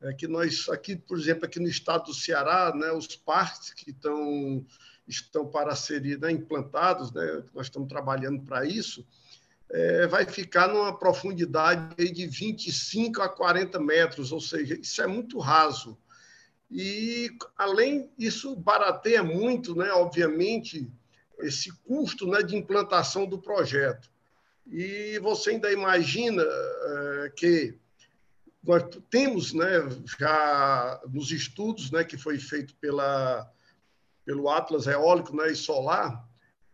É 0.00 0.12
que 0.12 0.26
nós, 0.26 0.68
aqui, 0.68 0.96
por 0.96 1.18
exemplo, 1.18 1.44
aqui 1.44 1.60
no 1.60 1.68
estado 1.68 2.06
do 2.06 2.14
Ceará, 2.14 2.74
né, 2.74 2.90
os 2.90 3.14
parques 3.14 3.72
que 3.72 3.90
estão, 3.90 4.66
estão 5.06 5.46
para 5.46 5.76
serem 5.76 6.16
né, 6.16 6.32
implantados, 6.32 7.12
né, 7.12 7.44
nós 7.54 7.66
estamos 7.66 7.88
trabalhando 7.88 8.42
para 8.42 8.64
isso, 8.64 9.06
é, 9.70 10.06
vai 10.08 10.26
ficar 10.26 10.68
numa 10.68 10.98
profundidade 10.98 12.10
de 12.10 12.26
25 12.26 13.22
a 13.22 13.28
40 13.28 13.78
metros, 13.78 14.32
ou 14.32 14.40
seja, 14.40 14.74
isso 14.74 15.00
é 15.00 15.06
muito 15.06 15.38
raso. 15.38 15.96
E, 16.68 17.30
além 17.56 18.10
disso, 18.18 18.56
barateia 18.56 19.22
muito, 19.22 19.76
né, 19.76 19.92
obviamente, 19.92 20.90
esse 21.38 21.72
custo 21.84 22.26
né, 22.26 22.42
de 22.42 22.56
implantação 22.56 23.26
do 23.26 23.38
projeto. 23.38 24.10
E 24.66 25.18
você 25.20 25.50
ainda 25.50 25.72
imagina 25.72 26.42
é, 26.42 27.32
que 27.36 27.74
nós 28.62 28.84
temos 29.10 29.52
né, 29.52 29.66
já 30.18 31.00
nos 31.08 31.32
estudos 31.32 31.90
né, 31.90 32.04
que 32.04 32.16
foi 32.16 32.38
feito 32.38 32.74
pela, 32.76 33.50
pelo 34.24 34.48
Atlas 34.48 34.86
Eólico 34.86 35.34
né, 35.36 35.50
e 35.50 35.56
Solar, 35.56 36.28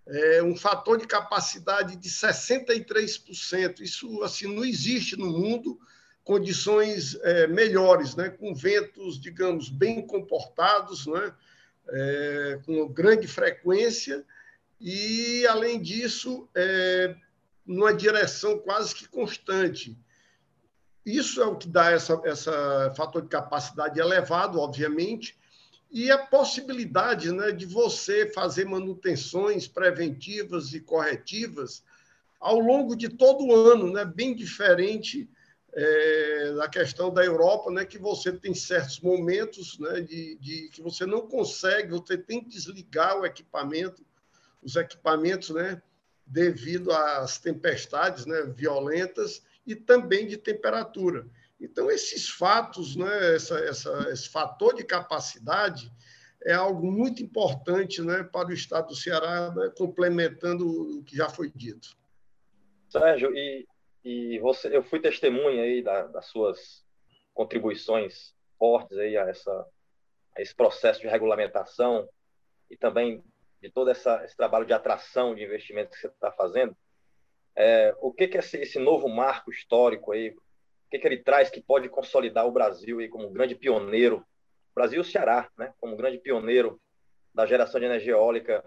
é 0.06 0.42
um 0.42 0.56
fator 0.56 0.98
de 0.98 1.06
capacidade 1.06 1.96
de 1.96 2.08
63%. 2.08 3.80
Isso 3.80 4.22
assim 4.22 4.54
não 4.54 4.64
existe 4.64 5.16
no 5.16 5.30
mundo 5.30 5.78
condições 6.24 7.14
é, 7.22 7.46
melhores, 7.46 8.14
né, 8.14 8.28
com 8.28 8.54
ventos, 8.54 9.18
digamos, 9.18 9.70
bem 9.70 10.06
comportados, 10.06 11.06
né, 11.06 11.32
é, 11.88 12.60
com 12.66 12.86
grande 12.88 13.26
frequência 13.26 14.24
e, 14.80 15.46
além 15.46 15.80
disso, 15.80 16.48
é, 16.54 17.14
numa 17.66 17.92
direção 17.92 18.58
quase 18.58 18.94
que 18.94 19.08
constante. 19.08 19.96
Isso 21.04 21.42
é 21.42 21.46
o 21.46 21.56
que 21.56 21.68
dá 21.68 21.90
essa, 21.90 22.20
essa 22.24 22.92
fator 22.96 23.22
de 23.22 23.28
capacidade 23.28 23.98
elevado, 23.98 24.60
obviamente, 24.60 25.38
e 25.90 26.10
a 26.10 26.18
possibilidade 26.18 27.32
né, 27.32 27.50
de 27.50 27.64
você 27.64 28.30
fazer 28.30 28.66
manutenções 28.66 29.66
preventivas 29.66 30.74
e 30.74 30.80
corretivas 30.80 31.82
ao 32.38 32.58
longo 32.58 32.94
de 32.94 33.08
todo 33.08 33.44
o 33.44 33.54
ano, 33.54 33.90
né, 33.90 34.04
bem 34.04 34.34
diferente 34.34 35.28
é, 35.72 36.52
da 36.52 36.68
questão 36.68 37.12
da 37.12 37.24
Europa, 37.24 37.70
né, 37.70 37.84
que 37.84 37.98
você 37.98 38.32
tem 38.32 38.54
certos 38.54 39.00
momentos 39.00 39.78
né, 39.78 40.00
de, 40.00 40.36
de, 40.36 40.68
que 40.70 40.82
você 40.82 41.04
não 41.04 41.26
consegue, 41.26 41.90
você 41.90 42.16
tem 42.16 42.42
que 42.42 42.48
desligar 42.48 43.18
o 43.18 43.26
equipamento, 43.26 44.04
os 44.62 44.76
equipamentos, 44.76 45.50
né, 45.50 45.80
devido 46.26 46.92
às 46.92 47.38
tempestades 47.38 48.26
né, 48.26 48.42
violentas 48.54 49.42
e 49.66 49.74
também 49.74 50.26
de 50.26 50.36
temperatura. 50.36 51.26
Então, 51.60 51.90
esses 51.90 52.28
fatos, 52.28 52.94
né, 52.94 53.34
essa, 53.34 53.58
essa, 53.60 54.08
esse 54.10 54.28
fator 54.28 54.74
de 54.74 54.84
capacidade 54.84 55.92
é 56.44 56.52
algo 56.52 56.90
muito 56.90 57.22
importante 57.22 58.00
né, 58.02 58.22
para 58.22 58.48
o 58.48 58.52
Estado 58.52 58.88
do 58.88 58.94
Ceará, 58.94 59.50
né, 59.50 59.72
complementando 59.76 60.98
o 60.98 61.02
que 61.02 61.16
já 61.16 61.28
foi 61.28 61.50
dito. 61.50 61.96
Sérgio, 62.88 63.34
e, 63.34 63.66
e 64.04 64.38
você, 64.38 64.74
eu 64.74 64.82
fui 64.82 65.00
testemunha 65.00 65.62
aí 65.62 65.82
da, 65.82 66.06
das 66.06 66.26
suas 66.26 66.84
contribuições 67.34 68.34
fortes 68.58 68.96
aí 68.98 69.16
a, 69.16 69.28
essa, 69.28 69.66
a 70.36 70.40
esse 70.40 70.54
processo 70.54 71.00
de 71.00 71.08
regulamentação 71.08 72.08
e 72.70 72.76
também 72.76 73.22
de 73.60 73.70
todo 73.70 73.90
essa, 73.90 74.24
esse 74.24 74.36
trabalho 74.36 74.66
de 74.66 74.72
atração 74.72 75.34
de 75.34 75.44
investimentos 75.44 75.94
que 75.96 76.02
você 76.02 76.08
está 76.08 76.30
fazendo, 76.32 76.76
é, 77.56 77.94
o 78.00 78.12
que, 78.12 78.28
que 78.28 78.36
é 78.36 78.40
esse, 78.40 78.56
esse, 78.58 78.78
novo 78.78 79.08
marco 79.08 79.50
histórico 79.50 80.12
aí, 80.12 80.30
o 80.30 80.90
que, 80.90 80.98
que 80.98 81.06
ele 81.06 81.22
traz 81.22 81.50
que 81.50 81.60
pode 81.60 81.88
consolidar 81.88 82.46
o 82.46 82.52
Brasil 82.52 83.00
aí 83.00 83.08
como 83.08 83.28
um 83.28 83.32
grande 83.32 83.54
pioneiro, 83.54 84.24
Brasil 84.74 84.98
e 84.98 85.00
o 85.00 85.04
Ceará, 85.04 85.50
né, 85.58 85.72
como 85.80 85.94
um 85.94 85.96
grande 85.96 86.18
pioneiro 86.18 86.80
da 87.34 87.46
geração 87.46 87.80
de 87.80 87.86
energia 87.86 88.12
eólica 88.12 88.64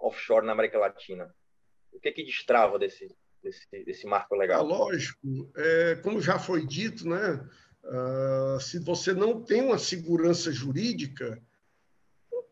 offshore 0.00 0.46
na 0.46 0.52
América 0.52 0.78
Latina? 0.78 1.34
O 1.92 2.00
que 2.00 2.10
que 2.12 2.24
destrava 2.24 2.78
desse, 2.78 3.14
desse, 3.42 3.66
desse 3.84 4.06
marco 4.06 4.34
legal? 4.34 4.60
É 4.60 4.66
lógico, 4.66 5.52
é, 5.56 5.96
como 5.96 6.20
já 6.20 6.38
foi 6.38 6.66
dito, 6.66 7.06
né, 7.06 7.46
uh, 7.84 8.58
se 8.58 8.78
você 8.78 9.12
não 9.12 9.42
tem 9.42 9.60
uma 9.60 9.78
segurança 9.78 10.50
jurídica, 10.50 11.40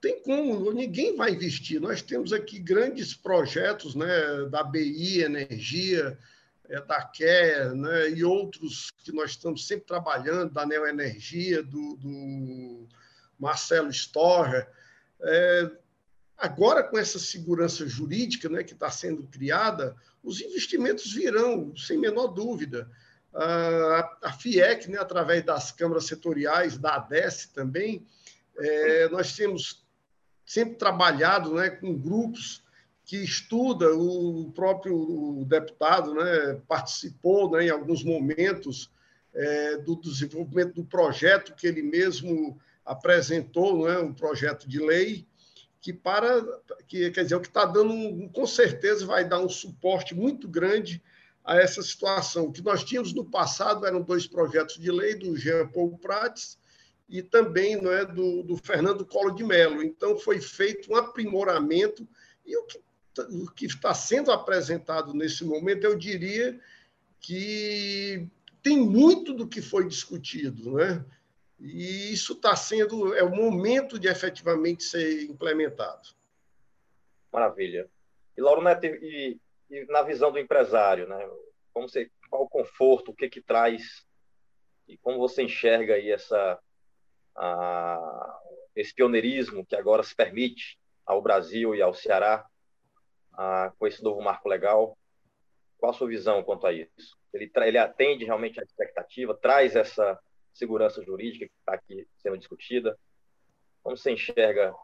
tem 0.02 0.20
como, 0.20 0.72
ninguém 0.72 1.16
vai 1.16 1.30
investir. 1.30 1.80
Nós 1.80 2.02
temos 2.02 2.32
aqui 2.32 2.58
grandes 2.58 3.14
projetos 3.14 3.94
né, 3.94 4.44
da 4.50 4.64
BI 4.64 5.22
Energia, 5.22 6.18
é, 6.68 6.80
da 6.80 7.02
CARE 7.02 7.76
né, 7.76 8.10
e 8.10 8.24
outros 8.24 8.90
que 8.90 9.12
nós 9.12 9.30
estamos 9.30 9.64
sempre 9.64 9.86
trabalhando, 9.86 10.52
da 10.52 10.66
Neoenergia, 10.66 11.62
do, 11.62 11.94
do 11.96 12.88
Marcelo 13.38 13.90
Storrer. 13.90 14.68
É, 15.20 15.70
agora, 16.36 16.82
com 16.82 16.98
essa 16.98 17.20
segurança 17.20 17.86
jurídica 17.86 18.48
né, 18.48 18.64
que 18.64 18.72
está 18.72 18.90
sendo 18.90 19.22
criada, 19.28 19.94
os 20.20 20.40
investimentos 20.40 21.12
virão, 21.12 21.76
sem 21.76 21.96
menor 21.96 22.26
dúvida. 22.26 22.90
A, 23.32 24.18
a 24.24 24.32
FIEC, 24.32 24.90
né, 24.90 24.98
através 24.98 25.44
das 25.44 25.70
câmaras 25.70 26.06
setoriais, 26.06 26.76
da 26.76 26.96
ADES 26.96 27.46
também, 27.54 28.04
é, 28.58 29.08
nós 29.08 29.34
temos 29.34 29.81
sempre 30.52 30.74
trabalhado 30.74 31.54
né, 31.54 31.70
com 31.70 31.96
grupos 31.96 32.62
que 33.06 33.16
estuda, 33.16 33.96
o 33.96 34.52
próprio 34.54 35.46
deputado 35.46 36.12
né, 36.14 36.60
participou 36.68 37.50
né, 37.50 37.64
em 37.64 37.70
alguns 37.70 38.04
momentos 38.04 38.90
é, 39.32 39.78
do 39.78 39.96
desenvolvimento 39.96 40.74
do 40.74 40.84
projeto 40.84 41.54
que 41.54 41.66
ele 41.66 41.82
mesmo 41.82 42.60
apresentou, 42.84 43.88
né, 43.88 43.96
um 43.96 44.12
projeto 44.12 44.68
de 44.68 44.78
lei, 44.78 45.26
que 45.80 45.90
para 45.90 46.44
que 46.86 47.10
quer 47.10 47.22
dizer 47.22 47.36
o 47.36 47.40
que 47.40 47.48
está 47.48 47.64
dando 47.64 48.28
com 48.28 48.46
certeza 48.46 49.06
vai 49.06 49.26
dar 49.26 49.40
um 49.40 49.48
suporte 49.48 50.14
muito 50.14 50.46
grande 50.46 51.02
a 51.42 51.56
essa 51.56 51.82
situação. 51.82 52.44
O 52.44 52.52
que 52.52 52.62
nós 52.62 52.84
tínhamos 52.84 53.14
no 53.14 53.24
passado 53.24 53.86
eram 53.86 54.02
dois 54.02 54.26
projetos 54.26 54.78
de 54.78 54.90
lei 54.90 55.14
do 55.14 55.34
Jean 55.34 55.66
Paul 55.68 55.96
Prats 55.96 56.58
e 57.12 57.22
também 57.22 57.76
não 57.76 57.92
é, 57.92 58.06
do, 58.06 58.42
do 58.42 58.56
Fernando 58.56 59.04
Collor 59.04 59.34
de 59.34 59.44
Mello. 59.44 59.82
Então, 59.82 60.18
foi 60.18 60.40
feito 60.40 60.90
um 60.90 60.96
aprimoramento 60.96 62.08
e 62.46 62.56
o 62.56 62.64
que, 62.64 62.80
o 63.30 63.50
que 63.50 63.66
está 63.66 63.92
sendo 63.92 64.32
apresentado 64.32 65.12
nesse 65.12 65.44
momento, 65.44 65.84
eu 65.84 65.94
diria 65.94 66.58
que 67.20 68.26
tem 68.62 68.78
muito 68.78 69.34
do 69.34 69.46
que 69.46 69.60
foi 69.60 69.86
discutido, 69.86 70.72
né? 70.72 71.04
E 71.60 72.14
isso 72.14 72.32
está 72.32 72.56
sendo, 72.56 73.14
é 73.14 73.22
o 73.22 73.30
momento 73.30 73.98
de 73.98 74.08
efetivamente 74.08 74.82
ser 74.82 75.24
implementado. 75.24 76.08
Maravilha. 77.30 77.90
E, 78.34 78.40
Lauro 78.40 78.62
Neto, 78.62 78.86
e, 78.86 79.38
e 79.70 79.84
na 79.84 80.00
visão 80.02 80.32
do 80.32 80.38
empresário, 80.38 81.06
né? 81.06 81.28
Como 81.74 81.86
você, 81.86 82.10
qual 82.30 82.44
o 82.44 82.48
conforto, 82.48 83.10
o 83.10 83.14
que 83.14 83.28
que 83.28 83.42
traz 83.42 84.06
e 84.88 84.96
como 84.96 85.18
você 85.18 85.42
enxerga 85.42 85.94
aí 85.94 86.10
essa 86.10 86.58
a, 87.36 88.40
esse 88.74 88.94
pioneirismo 88.94 89.64
que 89.64 89.76
agora 89.76 90.02
se 90.02 90.14
permite 90.14 90.78
ao 91.04 91.20
Brasil 91.20 91.74
e 91.74 91.82
ao 91.82 91.94
Ceará 91.94 92.44
a, 93.32 93.72
com 93.78 93.86
esse 93.86 94.02
novo 94.02 94.20
marco 94.22 94.48
legal. 94.48 94.96
Qual 95.78 95.90
a 95.90 95.94
sua 95.94 96.08
visão 96.08 96.42
quanto 96.42 96.66
a 96.66 96.72
isso? 96.72 97.16
Ele, 97.32 97.50
ele 97.56 97.78
atende 97.78 98.24
realmente 98.24 98.60
à 98.60 98.62
expectativa, 98.62 99.34
traz 99.34 99.74
essa 99.74 100.18
segurança 100.52 101.02
jurídica 101.02 101.46
que 101.46 101.52
está 101.58 101.74
aqui 101.74 102.06
sendo 102.18 102.38
discutida? 102.38 102.96
Como 103.82 103.96
você 103.96 104.12
enxerga 104.12 104.74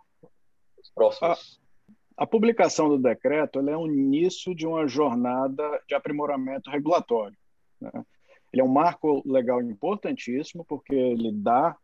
os 0.77 0.91
próximos? 0.91 1.61
A, 2.17 2.25
a 2.25 2.27
publicação 2.27 2.89
do 2.89 2.99
decreto 2.99 3.61
é 3.61 3.77
um 3.77 3.87
início 3.87 4.55
de 4.55 4.67
uma 4.67 4.89
jornada 4.89 5.81
de 5.87 5.95
aprimoramento 5.95 6.71
regulatório. 6.71 7.37
Né? 7.81 7.91
Ele 8.53 8.63
é 8.63 8.65
um 8.65 8.73
marco 8.73 9.23
legal 9.31 9.61
importantíssimo, 9.63 10.65
porque 10.65 10.95
ele 10.95 11.31
dá 11.33 11.77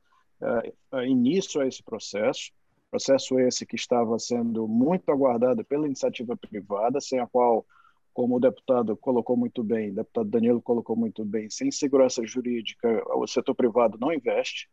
início 1.06 1.60
a 1.60 1.66
esse 1.66 1.82
processo, 1.82 2.50
processo 2.90 3.38
esse 3.40 3.66
que 3.66 3.76
estava 3.76 4.18
sendo 4.18 4.68
muito 4.68 5.10
aguardado 5.10 5.64
pela 5.64 5.86
iniciativa 5.86 6.36
privada, 6.36 7.00
sem 7.00 7.18
a 7.18 7.26
qual, 7.26 7.66
como 8.12 8.36
o 8.36 8.40
deputado 8.40 8.96
colocou 8.96 9.36
muito 9.36 9.64
bem, 9.64 9.90
o 9.90 9.94
deputado 9.94 10.28
Danilo 10.30 10.62
colocou 10.62 10.96
muito 10.96 11.24
bem, 11.24 11.50
sem 11.50 11.70
segurança 11.70 12.24
jurídica, 12.26 13.02
o 13.16 13.26
setor 13.26 13.54
privado 13.54 13.98
não 14.00 14.12
investe. 14.12 14.68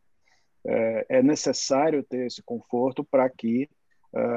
É, 0.63 1.17
é 1.17 1.23
necessário 1.23 2.03
ter 2.03 2.27
esse 2.27 2.43
conforto 2.43 3.03
para 3.03 3.27
que 3.29 3.67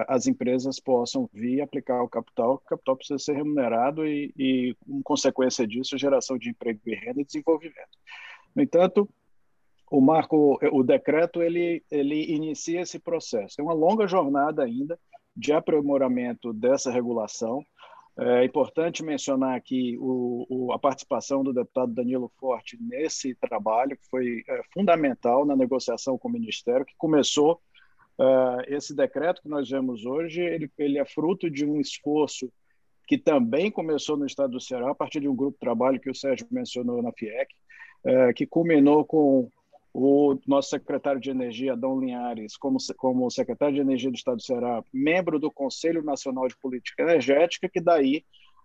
as 0.07 0.27
empresas 0.27 0.79
possam 0.79 1.29
vir 1.33 1.61
aplicar 1.61 2.01
o 2.03 2.09
capital. 2.09 2.55
O 2.55 2.59
capital 2.59 2.97
precisa 2.97 3.19
ser 3.19 3.35
remunerado 3.35 4.07
e, 4.07 4.33
e, 4.39 4.77
em 4.87 5.03
consequência 5.03 5.67
disso, 5.67 5.99
geração 5.99 6.39
de 6.39 6.51
emprego 6.51 6.81
e 6.87 6.95
renda 6.95 7.21
e 7.21 7.25
desenvolvimento. 7.25 7.99
No 8.55 8.63
entanto, 8.63 9.09
o 9.97 10.01
marco, 10.01 10.59
o 10.73 10.83
decreto, 10.83 11.41
ele, 11.41 11.85
ele 11.91 12.33
inicia 12.33 12.81
esse 12.81 12.99
processo. 12.99 13.61
É 13.61 13.63
uma 13.63 13.73
longa 13.73 14.09
jornada 14.09 14.65
ainda 14.65 14.99
de 15.37 15.53
aprimoramento 15.53 16.53
dessa 16.53 16.91
regulação. 16.91 17.65
É 18.19 18.45
importante 18.45 19.05
mencionar 19.05 19.57
aqui 19.57 19.97
o, 20.01 20.47
o, 20.49 20.73
a 20.73 20.79
participação 20.79 21.43
do 21.45 21.53
deputado 21.53 21.93
Danilo 21.93 22.31
Forte 22.39 22.77
nesse 22.81 23.35
trabalho, 23.37 23.97
que 23.97 24.09
foi 24.09 24.45
é, 24.49 24.63
fundamental 24.73 25.45
na 25.45 25.57
negociação 25.57 26.19
com 26.19 26.29
o 26.29 26.33
Ministério, 26.33 26.87
que 26.87 26.95
começou 26.97 27.61
uh, 28.19 28.63
esse 28.69 28.95
decreto 28.95 29.43
que 29.43 29.49
nós 29.49 29.69
vemos 29.69 30.05
hoje, 30.05 30.41
ele, 30.41 30.71
ele 30.79 30.99
é 30.99 31.05
fruto 31.05 31.51
de 31.51 31.65
um 31.65 31.81
esforço 31.81 32.53
que 33.07 33.19
também 33.19 33.71
começou 33.71 34.17
no 34.17 34.27
estado 34.27 34.53
do 34.53 34.61
Ceará, 34.61 34.91
a 34.91 34.95
partir 34.95 35.21
de 35.21 35.29
um 35.29 35.37
grupo 35.37 35.53
de 35.53 35.61
trabalho 35.61 36.01
que 36.01 36.11
o 36.11 36.15
Sérgio 36.15 36.47
mencionou 36.51 37.03
na 37.03 37.13
FIEC, 37.13 37.53
uh, 38.07 38.35
que 38.35 38.47
culminou 38.47 39.05
com 39.05 39.51
o 39.95 40.37
nosso 40.45 40.71
secretário 40.71 41.21
de 41.21 41.31
Energia, 41.31 41.75
Adão 41.75 42.01
Linhares, 42.01 42.57
como, 42.57 42.79
como 42.97 43.31
secretário 43.31 43.77
de 43.77 43.81
Energia 43.81 44.11
do 44.11 44.17
Estado 44.17 44.39
do 44.39 44.43
Ceará, 44.43 44.83
membro 44.93 45.39
do 45.39 45.53
Conselho 45.53 46.03
Nacional 46.03 46.49
de 46.49 46.57
Política 46.57 47.05
Energética, 47.05 47.69
que 47.69 47.81
daí 47.81 48.25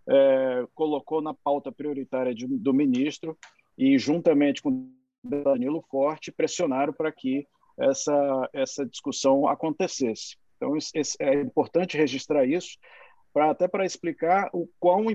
é, 0.10 0.66
colocou 0.74 1.22
na 1.22 1.36
pauta 1.36 1.72
prioritária 1.72 2.34
de, 2.34 2.48
do 2.48 2.74
ministro 2.74 3.38
e, 3.78 4.00
juntamente 4.00 4.60
com 4.64 4.92
Danilo 5.24 5.84
Forte, 5.92 6.32
pressionaram 6.32 6.92
para 6.92 7.12
que 7.12 7.48
essa, 7.80 8.50
essa 8.52 8.84
discussão 8.84 9.48
acontecesse. 9.48 10.36
Então, 10.58 10.74
é 11.20 11.34
importante 11.36 11.96
registrar 11.96 12.44
isso, 12.44 12.76
pra, 13.32 13.52
até 13.52 13.68
para 13.68 13.86
explicar 13.86 14.50
o 14.52 14.68
quão, 14.80 15.06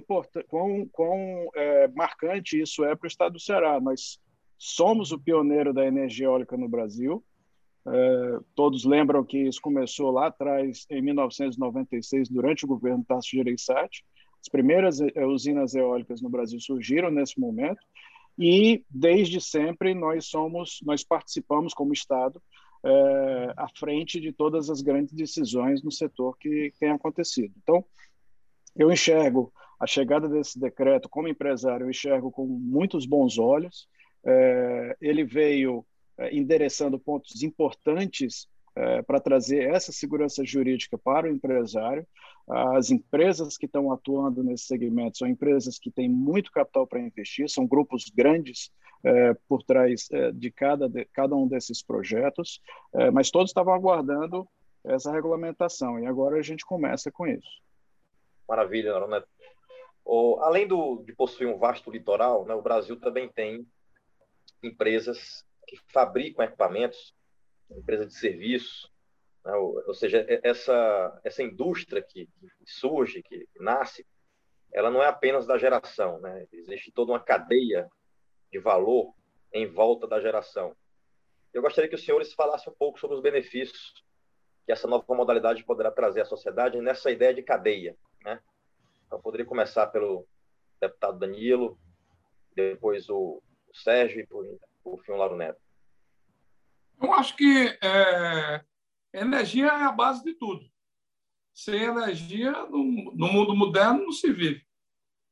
quão, 0.47 0.89
quão 0.93 1.51
é, 1.57 1.89
marcante 1.89 2.61
isso 2.61 2.85
é 2.85 2.95
para 2.95 3.07
o 3.07 3.09
Estado 3.09 3.33
do 3.33 3.41
Ceará. 3.41 3.81
Nós 3.81 4.21
somos 4.65 5.13
o 5.13 5.19
pioneiro 5.19 5.75
da 5.75 5.85
energia 5.87 6.25
eólica 6.25 6.57
no 6.57 6.67
Brasil. 6.67 7.23
É, 7.87 8.39
todos 8.55 8.83
lembram 8.87 9.23
que 9.23 9.37
isso 9.37 9.61
começou 9.61 10.11
lá 10.11 10.29
atrás, 10.29 10.87
em 10.89 11.03
1996, 11.03 12.31
durante 12.31 12.65
o 12.65 12.69
governo 12.69 13.05
Tasso 13.05 13.29
Gereissati. 13.31 14.03
As 14.41 14.49
primeiras 14.49 15.03
é, 15.03 15.27
usinas 15.27 15.75
eólicas 15.75 16.23
no 16.23 16.31
Brasil 16.31 16.59
surgiram 16.61 17.11
nesse 17.11 17.39
momento 17.39 17.79
e 18.39 18.83
desde 18.89 19.39
sempre 19.39 19.95
nós 19.95 20.29
somos, 20.29 20.79
nós 20.83 21.05
participamos 21.05 21.75
como 21.75 21.93
Estado 21.93 22.43
é, 22.83 23.53
à 23.59 23.69
frente 23.77 24.19
de 24.19 24.33
todas 24.33 24.71
as 24.71 24.81
grandes 24.81 25.13
decisões 25.13 25.83
no 25.83 25.93
setor 25.93 26.39
que 26.39 26.73
tem 26.81 26.91
acontecido. 26.91 27.53
Então, 27.63 27.85
eu 28.75 28.91
enxergo 28.91 29.53
a 29.79 29.87
chegada 29.87 30.27
desse 30.27 30.59
decreto 30.59 31.07
como 31.07 31.29
empresário, 31.29 31.85
eu 31.85 31.91
enxergo 31.91 32.31
com 32.31 32.47
muitos 32.47 33.05
bons 33.05 33.39
olhos. 33.39 33.87
É, 34.27 34.97
ele 35.01 35.25
veio 35.25 35.85
é, 36.19 36.35
endereçando 36.35 36.99
pontos 36.99 37.43
importantes 37.43 38.49
é, 38.77 39.03
para 39.03 39.21
trazer 39.21 39.71
essa 39.71 39.93
segurança 39.93 40.45
jurídica 40.45 40.97
para 40.97 41.27
o 41.27 41.31
empresário. 41.31 42.07
As 42.49 42.91
empresas 42.91 43.57
que 43.57 43.67
estão 43.67 43.91
atuando 43.93 44.43
nesse 44.43 44.65
segmento 44.65 45.19
são 45.19 45.29
empresas 45.29 45.79
que 45.79 45.91
têm 45.91 46.09
muito 46.09 46.53
capital 46.53 46.87
para 46.87 47.01
investir, 47.01 47.49
são 47.49 47.67
grupos 47.67 48.11
grandes 48.15 48.71
por 49.49 49.63
trás 49.63 50.09
de, 50.35 50.51
cada, 50.51 50.89
de 50.89 51.05
cada 51.07 51.35
um 51.35 51.47
desses 51.47 51.83
projetos, 51.83 52.61
mas 53.13 53.31
todos 53.31 53.51
estavam 53.51 53.73
aguardando 53.73 54.47
essa 54.85 55.11
regulamentação 55.11 55.99
e 55.99 56.07
agora 56.07 56.37
a 56.37 56.43
gente 56.43 56.65
começa 56.65 57.11
com 57.11 57.27
isso. 57.27 57.49
Maravilha, 58.49 59.07
Neto. 59.07 59.29
além 60.41 60.69
do, 60.69 61.03
de 61.03 61.15
possuir 61.15 61.49
um 61.49 61.59
vasto 61.59 61.91
litoral, 61.91 62.45
né, 62.45 62.55
o 62.55 62.63
Brasil 62.63 62.99
também 63.01 63.29
tem 63.29 63.67
empresas 64.65 65.45
que 65.67 65.77
fabricam 65.93 66.45
equipamentos, 66.45 67.15
empresa 67.71 68.07
de 68.07 68.15
serviço, 68.15 68.91
né? 69.45 69.53
ou, 69.55 69.83
ou, 69.87 69.95
seja, 69.95 70.25
essa, 70.43 71.21
essa 71.25 71.43
indústria 71.43 72.03
que, 72.03 72.27
que, 72.27 72.51
surge, 72.67 73.23
que 73.23 73.47
nasce, 73.57 74.07
ela 74.73 74.91
não 74.91 75.03
é 75.03 75.07
apenas 75.07 75.47
da 75.47 75.59
geração, 75.59 76.21
né? 76.21 76.47
existe 76.53 76.91
toda 76.93 77.13
uma 77.13 77.21
cadeia 77.21 77.89
de 78.51 78.59
valor 78.59 79.15
em 79.53 79.67
volta 79.67 80.07
da 80.07 80.21
geração. 80.21 80.75
Eu 81.53 81.63
gostaria 81.63 81.89
que 81.89 81.95
os 81.95 82.05
senhores 82.05 82.33
falassem 82.33 82.73
um 82.73 82.77
pouco 82.77 82.99
sobre 82.99 83.17
os 83.17 83.23
benefícios 83.23 84.03
que 84.67 84.73
essa 84.73 84.89
nova 84.89 85.05
modalidade 85.15 85.65
poderá 85.65 85.91
trazer 85.91 86.23
à 86.23 86.25
sociedade 86.25 86.81
nessa 86.81 87.11
ideia 87.11 87.35
de 87.35 87.43
cadeia. 87.43 87.97
Né? 88.25 88.41
Então, 89.07 89.21
poderia 89.21 89.47
começar 89.47 89.87
pelo 89.89 90.27
deputado 90.81 91.19
Danilo, 91.19 91.79
depois 92.55 93.09
o 93.09 93.43
Sérgio 93.75 94.21
e, 94.21 94.27
por, 94.27 94.47
por 94.83 95.05
fim, 95.05 95.13
o 95.13 95.17
Lauro 95.17 95.37
Neto? 95.37 95.61
Eu 97.03 97.13
acho 97.13 97.37
que 97.37 97.79
é, 97.83 98.65
energia 99.13 99.67
é 99.67 99.85
a 99.85 99.93
base 99.93 100.23
de 100.23 100.35
tudo. 100.35 100.65
Sem 101.53 101.83
energia, 101.83 102.53
no, 102.67 103.13
no 103.15 103.33
mundo 103.33 103.55
moderno, 103.55 104.05
não 104.05 104.13
se 104.13 104.33
vive. 104.33 104.65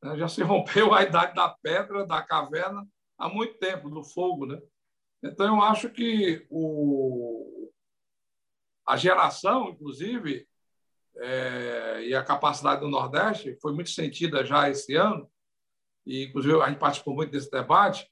Né? 0.02 0.18
Já 0.18 0.28
se 0.28 0.42
rompeu 0.44 0.92
a 0.92 1.02
idade 1.02 1.34
da 1.34 1.48
pedra, 1.48 2.04
da 2.04 2.22
caverna, 2.22 2.86
há 3.16 3.28
muito 3.28 3.58
tempo, 3.58 3.88
do 3.88 4.02
fogo. 4.02 4.46
Né? 4.46 4.60
Então, 5.22 5.56
eu 5.56 5.62
acho 5.62 5.88
que 5.88 6.46
o, 6.50 7.72
a 8.86 8.96
geração, 8.96 9.70
inclusive, 9.70 10.46
é, 11.16 12.04
e 12.04 12.14
a 12.14 12.24
capacidade 12.24 12.80
do 12.80 12.88
Nordeste 12.88 13.56
foi 13.60 13.72
muito 13.72 13.90
sentida 13.90 14.44
já 14.44 14.68
esse 14.68 14.94
ano, 14.94 15.30
e 16.04 16.24
inclusive 16.24 16.60
a 16.60 16.68
gente 16.68 16.78
participou 16.78 17.14
muito 17.14 17.30
desse 17.30 17.50
debate, 17.50 18.11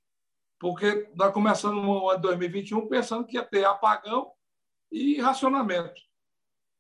porque 0.61 1.11
nós 1.14 1.33
começamos 1.33 1.83
no 1.83 2.11
ano 2.11 2.20
2021 2.20 2.87
pensando 2.87 3.27
que 3.27 3.37
ia 3.37 3.42
ter 3.42 3.64
apagão 3.64 4.31
e 4.92 5.18
racionamento. 5.18 5.99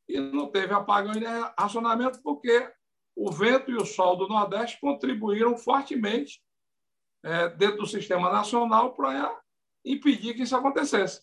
E 0.06 0.20
não 0.20 0.50
teve 0.50 0.74
apagão 0.74 1.14
e 1.14 1.24
racionamento 1.58 2.20
porque 2.22 2.70
o 3.16 3.32
vento 3.32 3.70
e 3.70 3.76
o 3.76 3.86
sol 3.86 4.16
do 4.16 4.28
Nordeste 4.28 4.78
contribuíram 4.80 5.56
fortemente 5.56 6.42
é, 7.22 7.48
dentro 7.48 7.78
do 7.78 7.86
sistema 7.86 8.30
nacional 8.30 8.92
para 8.92 9.40
impedir 9.82 10.34
que 10.34 10.42
isso 10.42 10.56
acontecesse. 10.56 11.22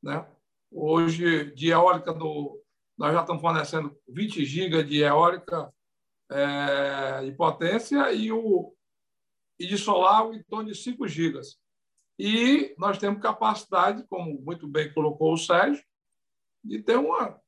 Né? 0.00 0.24
Hoje, 0.70 1.52
de 1.54 1.70
eólica, 1.70 2.14
do, 2.14 2.62
nós 2.96 3.12
já 3.12 3.22
estamos 3.22 3.42
fornecendo 3.42 3.98
20 4.08 4.44
gigas 4.44 4.88
de 4.88 5.02
eólica 5.02 5.74
é, 6.30 7.24
de 7.24 7.32
potência 7.32 8.12
e, 8.12 8.30
o, 8.30 8.72
e 9.58 9.66
de 9.66 9.76
solar 9.76 10.32
em 10.32 10.42
torno 10.44 10.70
de 10.70 10.78
5 10.78 11.08
gigas. 11.08 11.58
E 12.22 12.74
nós 12.76 12.98
temos 12.98 13.22
capacidade, 13.22 14.04
como 14.06 14.38
muito 14.42 14.68
bem 14.68 14.92
colocou 14.92 15.32
o 15.32 15.38
Sérgio, 15.38 15.82
de 16.62 16.82
ter 16.82 16.98
uma, 16.98 17.40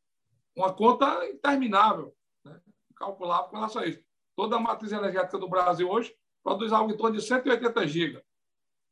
uma 0.57 0.73
conta 0.73 1.29
interminável, 1.29 2.17
né? 2.43 2.59
calculável 2.97 3.51
com 3.51 3.57
relação 3.57 3.83
a 3.83 3.87
isso. 3.87 4.03
Toda 4.35 4.57
a 4.57 4.59
matriz 4.59 4.91
energética 4.91 5.39
do 5.39 5.47
Brasil 5.47 5.87
hoje 5.91 6.17
produz 6.43 6.73
algo 6.73 6.91
em 6.91 6.97
torno 6.97 7.19
de 7.19 7.23
180 7.23 7.87
gigas. 7.87 8.23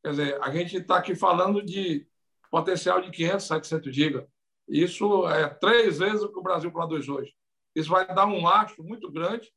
Quer 0.04 0.10
dizer, 0.10 0.42
a 0.42 0.50
gente 0.50 0.76
está 0.76 0.98
aqui 0.98 1.14
falando 1.14 1.64
de 1.64 2.06
potencial 2.50 3.00
de 3.00 3.10
500, 3.10 3.46
700 3.46 3.96
gigas. 3.96 4.28
Isso 4.68 5.26
é 5.28 5.48
três 5.48 5.98
vezes 5.98 6.20
o 6.20 6.30
que 6.30 6.38
o 6.38 6.42
Brasil 6.42 6.70
produz 6.70 7.08
hoje. 7.08 7.34
Isso 7.74 7.88
vai 7.88 8.06
dar 8.06 8.26
um 8.26 8.42
lastro 8.42 8.84
muito 8.84 9.10
grande 9.10 9.50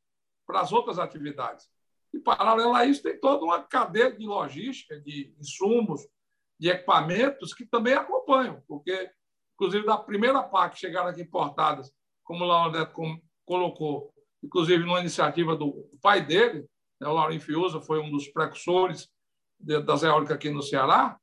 para 0.47 0.61
as 0.61 0.71
outras 0.71 0.99
atividades. 0.99 1.69
E, 2.13 2.19
paralelo 2.19 2.75
a 2.75 2.85
isso, 2.85 3.01
tem 3.01 3.19
toda 3.19 3.43
uma 3.43 3.61
cadeia 3.63 4.11
de 4.11 4.25
logística, 4.25 4.99
de 5.01 5.33
insumos, 5.39 6.07
de 6.59 6.69
equipamentos 6.69 7.53
que 7.53 7.65
também 7.65 7.93
acompanham, 7.93 8.61
porque, 8.67 9.09
inclusive, 9.55 9.85
da 9.85 9.97
primeira 9.97 10.43
parte 10.43 10.75
que 10.75 10.81
chegaram 10.81 11.09
aqui 11.09 11.21
importadas, 11.21 11.91
como 12.23 12.43
o 12.43 12.47
Laureto 12.47 12.93
colocou, 13.45 14.13
inclusive 14.43 14.83
numa 14.83 14.99
iniciativa 14.99 15.55
do 15.55 15.89
pai 16.01 16.25
dele, 16.25 16.67
né, 17.01 17.07
o 17.07 17.13
Laurinho 17.13 17.41
Fiuza 17.41 17.81
foi 17.81 17.99
um 17.99 18.11
dos 18.11 18.27
precursores 18.27 19.09
das 19.59 20.03
eólicas 20.03 20.35
aqui 20.35 20.49
no 20.49 20.61
Ceará, 20.61 21.17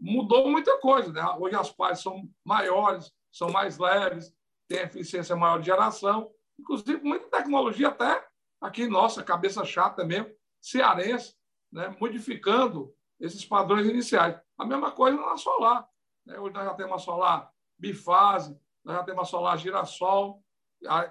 mudou 0.00 0.48
muita 0.48 0.78
coisa. 0.78 1.12
Né? 1.12 1.22
Hoje 1.38 1.56
as 1.56 1.70
pás 1.70 2.00
são 2.00 2.28
maiores, 2.44 3.12
são 3.32 3.50
mais 3.50 3.78
leves, 3.78 4.32
têm 4.68 4.80
eficiência 4.80 5.34
maior 5.34 5.58
de 5.58 5.66
geração, 5.66 6.30
inclusive 6.58 7.02
muita 7.02 7.28
tecnologia 7.28 7.88
até 7.88 8.27
aqui, 8.60 8.86
nossa, 8.86 9.22
cabeça 9.22 9.64
chata 9.64 10.04
mesmo, 10.04 10.30
cearense, 10.60 11.34
né, 11.70 11.94
modificando 12.00 12.94
esses 13.20 13.44
padrões 13.44 13.86
iniciais. 13.86 14.38
A 14.56 14.64
mesma 14.64 14.90
coisa 14.92 15.18
na 15.18 15.36
solar. 15.36 15.88
Né? 16.24 16.38
Hoje 16.38 16.54
nós 16.54 16.64
já 16.64 16.74
temos 16.74 16.94
a 16.94 16.98
solar 16.98 17.52
bifase, 17.78 18.58
nós 18.84 18.96
já 18.96 19.04
temos 19.04 19.22
a 19.22 19.24
solar 19.26 19.58
girassol, 19.58 20.42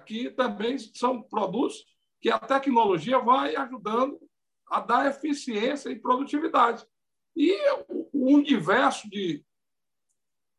que 0.06 0.30
também 0.32 0.78
são 0.78 1.22
produtos 1.22 1.86
que 2.20 2.30
a 2.30 2.40
tecnologia 2.40 3.20
vai 3.20 3.56
ajudando 3.56 4.20
a 4.70 4.80
dar 4.80 5.08
eficiência 5.08 5.90
e 5.90 6.00
produtividade. 6.00 6.86
E 7.36 7.56
o 7.88 8.34
universo 8.34 9.10
de 9.10 9.46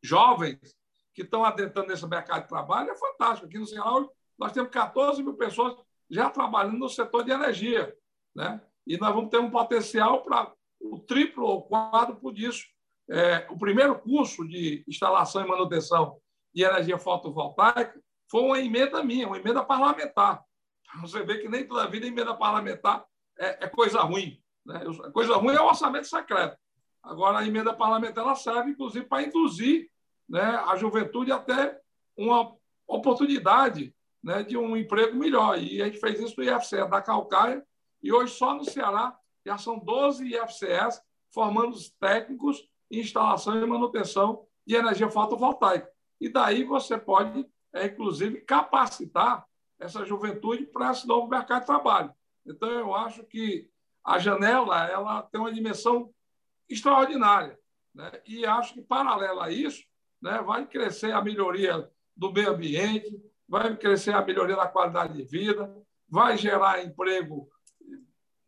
jovens 0.01 0.77
que 1.13 1.23
estão 1.23 1.43
adentrando 1.43 1.89
nesse 1.89 2.07
mercado 2.07 2.43
de 2.43 2.47
trabalho 2.47 2.91
é 2.91 2.95
fantástico. 2.95 3.47
Aqui 3.47 3.59
no 3.59 3.65
Ceará, 3.65 4.07
nós 4.37 4.51
temos 4.53 4.69
14 4.71 5.21
mil 5.21 5.35
pessoas 5.35 5.75
já 6.09 6.29
trabalhando 6.29 6.77
no 6.77 6.89
setor 6.89 7.23
de 7.23 7.31
energia. 7.31 7.95
Né? 8.35 8.61
E 8.87 8.97
nós 8.97 9.13
vamos 9.13 9.29
ter 9.29 9.37
um 9.37 9.51
potencial 9.51 10.23
para 10.23 10.51
o 10.79 10.99
triplo 10.99 11.45
ou 11.45 11.67
quádruplo 11.67 12.33
disso. 12.33 12.65
É, 13.09 13.47
o 13.49 13.57
primeiro 13.57 13.97
curso 13.99 14.47
de 14.47 14.83
instalação 14.87 15.43
e 15.43 15.47
manutenção 15.47 16.19
de 16.53 16.63
energia 16.63 16.97
fotovoltaica 16.97 17.99
foi 18.29 18.41
uma 18.41 18.59
emenda 18.59 19.03
minha, 19.03 19.27
uma 19.27 19.37
emenda 19.37 19.63
parlamentar. 19.63 20.43
Você 21.01 21.23
vê 21.23 21.39
que 21.39 21.49
nem 21.49 21.67
toda 21.67 21.87
vida 21.87 22.07
emenda 22.07 22.35
parlamentar 22.35 23.05
é, 23.37 23.65
é 23.65 23.67
coisa 23.67 24.01
ruim. 24.01 24.41
Né? 24.65 24.81
Coisa 25.13 25.35
ruim 25.35 25.55
é 25.55 25.61
o 25.61 25.67
orçamento 25.67 26.07
secreto. 26.07 26.57
Agora, 27.01 27.39
a 27.39 27.47
emenda 27.47 27.73
parlamentar 27.73 28.23
ela 28.23 28.35
serve, 28.35 28.71
inclusive, 28.71 29.05
para 29.05 29.23
induzir 29.23 29.89
né, 30.27 30.41
a 30.67 30.75
juventude 30.75 31.31
até 31.31 31.79
uma 32.15 32.55
oportunidade 32.87 33.95
né, 34.23 34.43
de 34.43 34.57
um 34.57 34.75
emprego 34.75 35.15
melhor. 35.15 35.57
E 35.61 35.81
a 35.81 35.85
gente 35.85 35.99
fez 35.99 36.19
isso 36.19 36.35
no 36.37 36.43
IFCE 36.43 36.87
da 36.89 37.01
Calcaia, 37.01 37.65
e 38.01 38.11
hoje 38.11 38.33
só 38.33 38.53
no 38.53 38.63
Ceará 38.63 39.17
já 39.45 39.57
são 39.57 39.79
12 39.79 40.35
IFCEs 40.35 41.01
formando 41.33 41.73
os 41.73 41.89
técnicos 41.91 42.67
em 42.91 42.99
instalação 42.99 43.61
e 43.61 43.65
manutenção 43.65 44.45
de 44.65 44.75
energia 44.75 45.09
fotovoltaica. 45.09 45.89
E 46.19 46.29
daí 46.29 46.63
você 46.63 46.97
pode, 46.97 47.45
é, 47.73 47.85
inclusive, 47.85 48.41
capacitar 48.41 49.45
essa 49.79 50.05
juventude 50.05 50.65
para 50.65 50.91
esse 50.91 51.07
novo 51.07 51.27
mercado 51.27 51.61
de 51.61 51.67
trabalho. 51.67 52.13
Então, 52.45 52.69
eu 52.69 52.93
acho 52.93 53.23
que 53.23 53.69
a 54.03 54.19
janela 54.19 54.87
ela 54.87 55.21
tem 55.23 55.39
uma 55.39 55.53
dimensão 55.53 56.11
extraordinária. 56.67 57.57
Né? 57.93 58.11
E 58.25 58.45
acho 58.45 58.73
que, 58.73 58.81
paralelo 58.81 59.39
a 59.39 59.51
isso, 59.51 59.83
né, 60.21 60.41
vai 60.41 60.65
crescer 60.67 61.11
a 61.11 61.21
melhoria 61.21 61.89
do 62.15 62.31
meio 62.31 62.51
ambiente, 62.51 63.21
vai 63.49 63.75
crescer 63.75 64.13
a 64.13 64.23
melhoria 64.23 64.55
da 64.55 64.67
qualidade 64.67 65.17
de 65.17 65.23
vida, 65.23 65.75
vai 66.07 66.37
gerar 66.37 66.85
emprego 66.85 67.49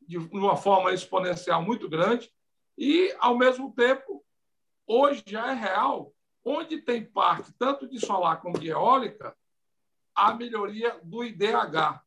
de 0.08 0.18
uma 0.18 0.56
forma 0.56 0.94
exponencial 0.94 1.62
muito 1.64 1.90
grande 1.90 2.32
e, 2.78 3.14
ao 3.20 3.36
mesmo 3.36 3.74
tempo, 3.74 4.24
hoje 4.86 5.24
já 5.26 5.52
é 5.52 5.56
real, 5.56 6.14
onde 6.46 6.82
tem 6.82 7.04
parte 7.04 7.52
tanto 7.58 7.88
de 7.88 8.00
solar 8.00 8.42
como 8.42 8.60
de 8.60 8.70
eólica, 8.70 9.36
a 10.14 10.34
melhoria 10.34 11.00
do 11.04 11.24
IDH. 11.24 12.04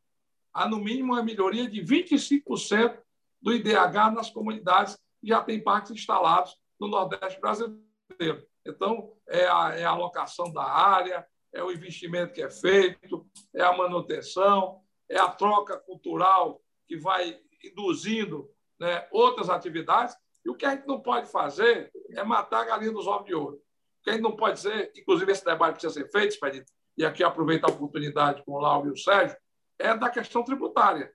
Há, 0.53 0.69
no 0.69 0.79
mínimo, 0.79 1.15
uma 1.15 1.23
melhoria 1.23 1.69
de 1.69 1.81
25% 1.83 2.99
do 3.43 3.53
IDH 3.53 4.13
nas 4.15 4.31
comunidades 4.31 4.97
que 5.21 5.29
já 5.29 5.43
tem 5.43 5.63
parques 5.63 5.91
instalados 5.91 6.57
no 6.79 6.87
Nordeste 6.87 7.41
brasileiro. 7.41 8.47
Então, 8.65 9.13
é 9.29 9.47
a, 9.47 9.75
é 9.75 9.85
a 9.85 9.91
alocação 9.91 10.53
da 10.53 10.65
área, 10.65 11.27
é 11.55 11.63
o 11.63 11.71
investimento 11.71 12.35
que 12.35 12.43
é 12.43 12.51
feito, 12.51 13.27
é 13.55 13.63
a 13.63 13.75
manutenção, 13.75 14.81
é 15.09 15.17
a 15.17 15.31
troca 15.31 15.79
cultural 15.79 16.61
que 16.87 16.97
vai 16.97 17.41
induzindo 17.63 18.51
né, 18.79 19.07
outras 19.13 19.49
atividades. 19.49 20.15
E 20.45 20.51
o 20.51 20.55
que 20.55 20.67
a 20.67 20.75
gente 20.75 20.87
não 20.87 21.01
pode 21.01 21.31
fazer 21.31 21.91
é 22.11 22.23
matar 22.25 22.63
a 22.63 22.65
galinha 22.67 22.93
dos 22.93 23.07
ovos 23.07 23.27
de 23.27 23.35
ouro. 23.35 23.57
O 23.57 24.03
que 24.03 24.11
a 24.11 24.13
gente 24.15 24.23
não 24.23 24.37
pode 24.37 24.57
dizer, 24.57 24.93
inclusive 24.97 25.33
esse 25.33 25.45
debate 25.45 25.75
precisa 25.75 25.95
ser 25.95 26.11
feito, 26.11 26.35
Expedito, 26.35 26.71
e 26.99 27.05
aqui 27.05 27.23
aproveitar 27.25 27.69
a 27.69 27.75
oportunidade 27.75 28.43
com 28.45 28.53
o 28.53 28.61
Lauro 28.61 28.89
e 28.89 28.93
o 28.93 28.97
Sérgio, 28.97 29.37
é 29.79 29.97
da 29.97 30.11
questão 30.11 30.45
tributária. 30.45 31.13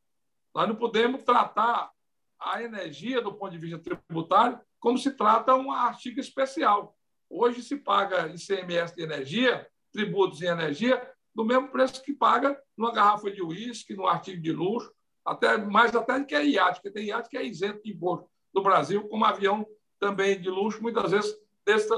Nós 0.56 0.68
não 0.68 0.76
podemos 0.76 1.24
tratar 1.24 1.92
a 2.40 2.64
energia 2.64 3.22
do 3.22 3.34
ponto 3.34 3.52
de 3.52 3.58
vista 3.58 3.78
tributário 3.78 4.60
como 4.80 4.98
se 4.98 5.12
trata 5.12 5.56
um 5.56 5.72
artigo 5.72 6.20
especial. 6.20 6.98
Hoje 7.30 7.62
se 7.62 7.76
paga 7.76 8.28
ICMS 8.28 8.96
de 8.96 9.04
energia, 9.04 9.70
tributos 9.92 10.42
em 10.42 10.48
energia, 10.48 11.02
do 11.34 11.46
mesmo 11.46 11.70
preço 11.70 12.04
que 12.04 12.14
paga 12.14 12.60
numa 12.78 12.92
garrafa 12.92 13.32
de 13.32 13.42
uísque, 13.42 13.96
num 13.96 14.08
artigo 14.08 14.42
de 14.42 14.52
luxo, 14.52 14.92
até 15.26 15.58
mais 15.58 15.96
até 15.96 16.20
do 16.20 16.26
que 16.26 16.36
é 16.36 16.46
iate, 16.46 16.82
porque 16.82 16.92
tem 16.92 17.08
iate 17.08 17.30
que 17.30 17.38
é 17.38 17.46
isento 17.46 17.82
de 17.84 17.92
imposto 17.92 18.28
no 18.54 18.64
Brasil, 18.64 19.08
como 19.08 19.26
avião 19.26 19.66
também 20.00 20.40
de 20.40 20.50
luxo, 20.50 20.82
muitas 20.82 21.12
vezes 21.12 21.36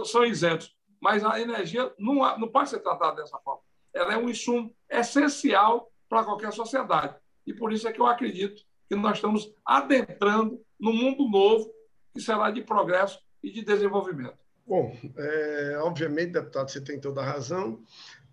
são 0.05 0.25
isentos. 0.25 0.75
Mas 0.99 1.23
a 1.23 1.39
energia 1.39 1.93
não, 1.97 2.15
não 2.37 2.47
pode 2.47 2.69
ser 2.69 2.79
tratada 2.79 3.21
dessa 3.21 3.37
forma. 3.39 3.61
Ela 3.93 4.13
é 4.13 4.17
um 4.17 4.29
insumo 4.29 4.73
essencial 4.89 5.91
para 6.07 6.23
qualquer 6.23 6.51
sociedade. 6.51 7.15
E 7.45 7.53
por 7.53 7.71
isso 7.71 7.87
é 7.87 7.91
que 7.91 7.99
eu 7.99 8.05
acredito 8.05 8.63
que 8.87 8.95
nós 8.95 9.17
estamos 9.17 9.51
adentrando 9.65 10.61
no 10.79 10.93
mundo 10.93 11.27
novo 11.27 11.71
que 12.13 12.21
será 12.21 12.51
de 12.51 12.61
progresso 12.61 13.19
e 13.41 13.49
de 13.49 13.63
desenvolvimento. 13.63 14.37
Bom, 14.65 14.95
é, 15.17 15.77
obviamente, 15.79 16.31
deputado, 16.31 16.69
você 16.69 16.81
tem 16.81 16.99
toda 16.99 17.21
a 17.21 17.25
razão. 17.25 17.81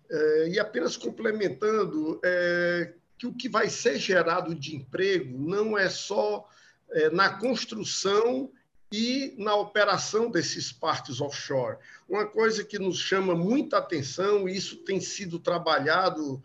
É, 0.09 0.49
e 0.49 0.59
apenas 0.59 0.95
complementando, 0.97 2.19
é, 2.23 2.93
que 3.17 3.27
o 3.27 3.33
que 3.33 3.49
vai 3.49 3.69
ser 3.69 3.99
gerado 3.99 4.55
de 4.55 4.75
emprego 4.75 5.37
não 5.37 5.77
é 5.77 5.89
só 5.89 6.47
é, 6.91 7.09
na 7.09 7.29
construção 7.29 8.51
e 8.91 9.35
na 9.37 9.55
operação 9.55 10.31
desses 10.31 10.71
parques 10.71 11.21
offshore. 11.21 11.77
Uma 12.07 12.25
coisa 12.25 12.63
que 12.63 12.79
nos 12.79 12.97
chama 12.97 13.35
muita 13.35 13.77
atenção, 13.77 14.47
e 14.47 14.55
isso 14.55 14.77
tem 14.77 14.99
sido 14.99 15.37
trabalhado 15.37 16.41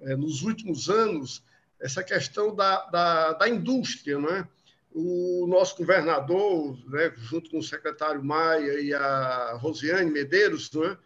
é, 0.00 0.14
nos 0.14 0.42
últimos 0.42 0.88
anos, 0.88 1.42
essa 1.80 2.02
questão 2.04 2.54
da, 2.54 2.86
da, 2.86 3.32
da 3.32 3.48
indústria, 3.48 4.18
não 4.18 4.28
é? 4.28 4.46
O 5.00 5.46
nosso 5.46 5.76
governador, 5.76 6.76
né, 6.88 7.12
junto 7.16 7.50
com 7.50 7.58
o 7.58 7.62
secretário 7.62 8.24
Maia 8.24 8.80
e 8.80 8.92
a 8.92 9.52
Rosiane 9.54 10.10
Medeiros, 10.10 10.72
né, 10.72 10.98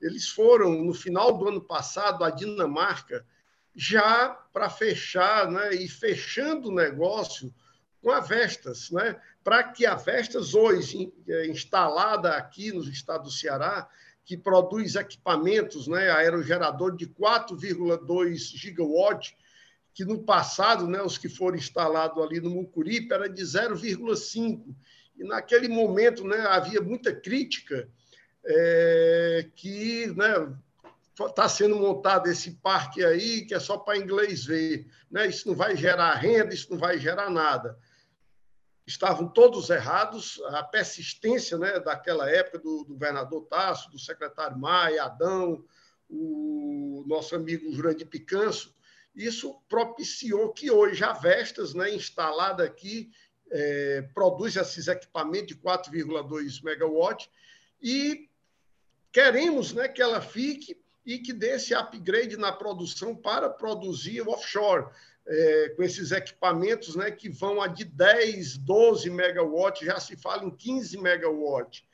eles 0.00 0.28
foram, 0.28 0.84
no 0.84 0.94
final 0.94 1.36
do 1.36 1.48
ano 1.48 1.60
passado, 1.60 2.22
à 2.22 2.30
Dinamarca, 2.30 3.26
já 3.74 4.28
para 4.52 4.70
fechar 4.70 5.50
né, 5.50 5.74
e 5.74 5.88
fechando 5.88 6.68
o 6.68 6.74
negócio 6.74 7.52
com 8.00 8.12
a 8.12 8.20
Vestas, 8.20 8.90
né, 8.92 9.20
para 9.42 9.64
que 9.64 9.84
a 9.84 9.96
Vestas, 9.96 10.54
hoje 10.54 11.12
é, 11.28 11.46
instalada 11.48 12.36
aqui 12.36 12.70
no 12.70 12.82
estado 12.84 13.24
do 13.24 13.30
Ceará, 13.32 13.88
que 14.24 14.36
produz 14.36 14.94
equipamentos, 14.94 15.88
né, 15.88 16.08
aerogerador 16.08 16.96
de 16.96 17.08
4,2 17.08 18.56
gigawatts, 18.56 19.34
que 19.92 20.04
no 20.04 20.22
passado, 20.22 20.86
né, 20.86 21.02
os 21.02 21.18
que 21.18 21.28
foram 21.28 21.56
instalados 21.56 22.22
ali 22.22 22.40
no 22.40 22.50
Mucuripe 22.50 23.12
era 23.12 23.28
de 23.28 23.42
0,5. 23.42 24.74
E 25.16 25.24
naquele 25.24 25.68
momento 25.68 26.24
né, 26.24 26.38
havia 26.46 26.80
muita 26.80 27.14
crítica 27.14 27.88
é, 28.44 29.48
que 29.54 30.06
né, 30.16 30.56
está 31.18 31.48
sendo 31.48 31.76
montado 31.76 32.28
esse 32.28 32.52
parque 32.52 33.04
aí 33.04 33.44
que 33.44 33.54
é 33.54 33.60
só 33.60 33.76
para 33.76 33.98
inglês 33.98 34.44
ver. 34.44 34.86
Né? 35.10 35.26
Isso 35.26 35.48
não 35.48 35.54
vai 35.54 35.76
gerar 35.76 36.14
renda, 36.14 36.54
isso 36.54 36.70
não 36.70 36.78
vai 36.78 36.98
gerar 36.98 37.28
nada. 37.28 37.78
Estavam 38.86 39.28
todos 39.28 39.70
errados, 39.70 40.40
a 40.46 40.64
persistência 40.64 41.58
né, 41.58 41.78
daquela 41.80 42.30
época 42.30 42.58
do, 42.58 42.84
do 42.84 42.94
governador 42.94 43.46
Tasso, 43.46 43.90
do 43.90 43.98
secretário 43.98 44.58
Maia, 44.58 45.04
Adão, 45.04 45.64
o 46.08 47.04
nosso 47.06 47.36
amigo 47.36 47.72
Jurandir 47.72 48.06
Picanso, 48.06 48.74
isso 49.14 49.60
propiciou 49.68 50.52
que 50.52 50.70
hoje 50.70 51.02
a 51.04 51.12
Vestas, 51.12 51.74
né, 51.74 51.94
instalada 51.94 52.64
aqui, 52.64 53.10
é, 53.50 54.02
produz 54.14 54.56
esses 54.56 54.86
equipamentos 54.86 55.48
de 55.48 55.56
4,2 55.56 56.62
megawatts 56.62 57.28
e 57.82 58.28
queremos 59.10 59.72
né, 59.72 59.88
que 59.88 60.00
ela 60.00 60.20
fique 60.20 60.80
e 61.04 61.18
que 61.18 61.32
dê 61.32 61.54
esse 61.54 61.74
upgrade 61.74 62.36
na 62.36 62.52
produção 62.52 63.16
para 63.16 63.50
produzir 63.50 64.26
offshore, 64.28 64.86
é, 65.26 65.68
com 65.70 65.82
esses 65.82 66.12
equipamentos 66.12 66.94
né, 66.94 67.10
que 67.10 67.28
vão 67.28 67.60
a 67.60 67.66
de 67.66 67.84
10, 67.84 68.58
12 68.58 69.10
megawatts, 69.10 69.86
já 69.86 69.98
se 69.98 70.16
fala 70.16 70.44
em 70.44 70.50
15 70.50 70.98
megawatts. 70.98 71.84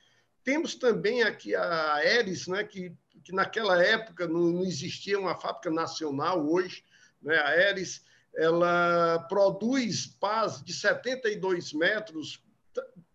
Temos 0.44 0.74
também 0.74 1.22
aqui 1.22 1.55
a 1.55 1.94
Aeres, 1.94 2.46
né, 2.46 2.62
que, 2.64 2.92
que 3.24 3.33
naquela 3.33 3.83
época 3.83 4.29
não, 4.29 4.40
não 4.40 4.64
existia 4.64 5.18
uma 5.18 5.35
fábrica 5.35 5.70
nacional, 5.70 6.46
hoje 6.46 6.85
né? 7.22 7.37
A 7.37 7.48
Aeres 7.48 8.05
ela 8.35 9.26
produz 9.29 10.07
pás 10.07 10.62
de 10.62 10.72
72 10.72 11.72
metros, 11.72 12.42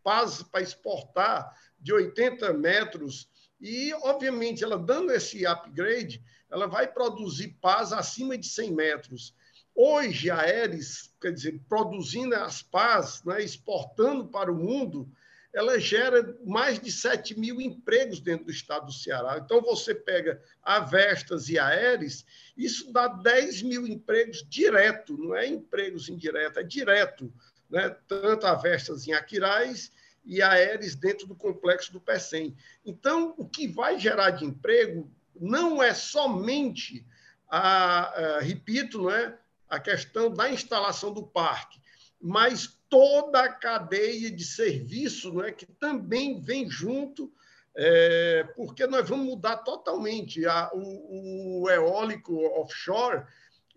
pás 0.03 0.41
para 0.41 0.61
exportar 0.61 1.55
de 1.79 1.93
80 1.93 2.53
metros, 2.53 3.29
e, 3.61 3.93
obviamente, 4.01 4.63
ela 4.63 4.77
dando 4.77 5.11
esse 5.11 5.45
upgrade, 5.45 6.23
ela 6.49 6.65
vai 6.65 6.87
produzir 6.87 7.55
pás 7.61 7.93
acima 7.93 8.35
de 8.35 8.47
100 8.47 8.73
metros. 8.73 9.35
Hoje, 9.75 10.31
a 10.31 10.41
Aeres, 10.41 11.13
quer 11.21 11.31
dizer, 11.31 11.61
produzindo 11.69 12.35
as 12.35 12.63
pás, 12.63 13.23
né, 13.23 13.41
exportando 13.43 14.27
para 14.27 14.51
o 14.51 14.55
mundo, 14.55 15.07
ela 15.53 15.79
gera 15.79 16.37
mais 16.45 16.79
de 16.79 16.91
7 16.91 17.37
mil 17.37 17.59
empregos 17.59 18.19
dentro 18.19 18.45
do 18.45 18.51
estado 18.51 18.85
do 18.85 18.93
Ceará. 18.93 19.37
Então, 19.37 19.61
você 19.61 19.93
pega 19.93 20.41
a 20.63 20.79
Vestas 20.79 21.49
e 21.49 21.59
a 21.59 21.67
Aeres, 21.67 22.25
isso 22.55 22.91
dá 22.91 23.07
10 23.07 23.61
mil 23.63 23.85
empregos 23.85 24.45
direto, 24.47 25.17
não 25.17 25.35
é 25.35 25.45
empregos 25.47 26.07
indiretos, 26.07 26.57
é 26.57 26.63
direto. 26.63 27.33
Né? 27.69 27.89
Tanto 28.07 28.47
a 28.47 28.55
Vestas 28.55 29.07
em 29.07 29.13
Aquiraz 29.13 29.91
e 30.23 30.41
a 30.41 30.51
Aeres 30.51 30.95
dentro 30.95 31.27
do 31.27 31.35
complexo 31.35 31.91
do 31.91 31.99
PECEM. 31.99 32.55
Então, 32.85 33.33
o 33.37 33.47
que 33.47 33.67
vai 33.67 33.99
gerar 33.99 34.31
de 34.31 34.45
emprego 34.45 35.11
não 35.35 35.81
é 35.81 35.93
somente, 35.93 37.05
a, 37.49 38.37
a 38.37 38.39
repito, 38.39 39.01
não 39.01 39.11
é, 39.11 39.37
a 39.69 39.79
questão 39.79 40.31
da 40.31 40.49
instalação 40.49 41.13
do 41.13 41.23
parque, 41.23 41.79
mas 42.21 42.77
toda 42.91 43.41
a 43.41 43.53
cadeia 43.53 44.29
de 44.29 44.43
serviço 44.43 45.33
não 45.33 45.45
é, 45.45 45.51
que 45.53 45.65
também 45.65 46.41
vem 46.41 46.69
junto, 46.69 47.31
é, 47.73 48.43
porque 48.53 48.85
nós 48.85 49.07
vamos 49.07 49.27
mudar 49.27 49.57
totalmente. 49.59 50.45
A, 50.45 50.69
o, 50.73 51.61
o, 51.63 51.69
eólico 51.69 52.35
offshore 52.59 53.25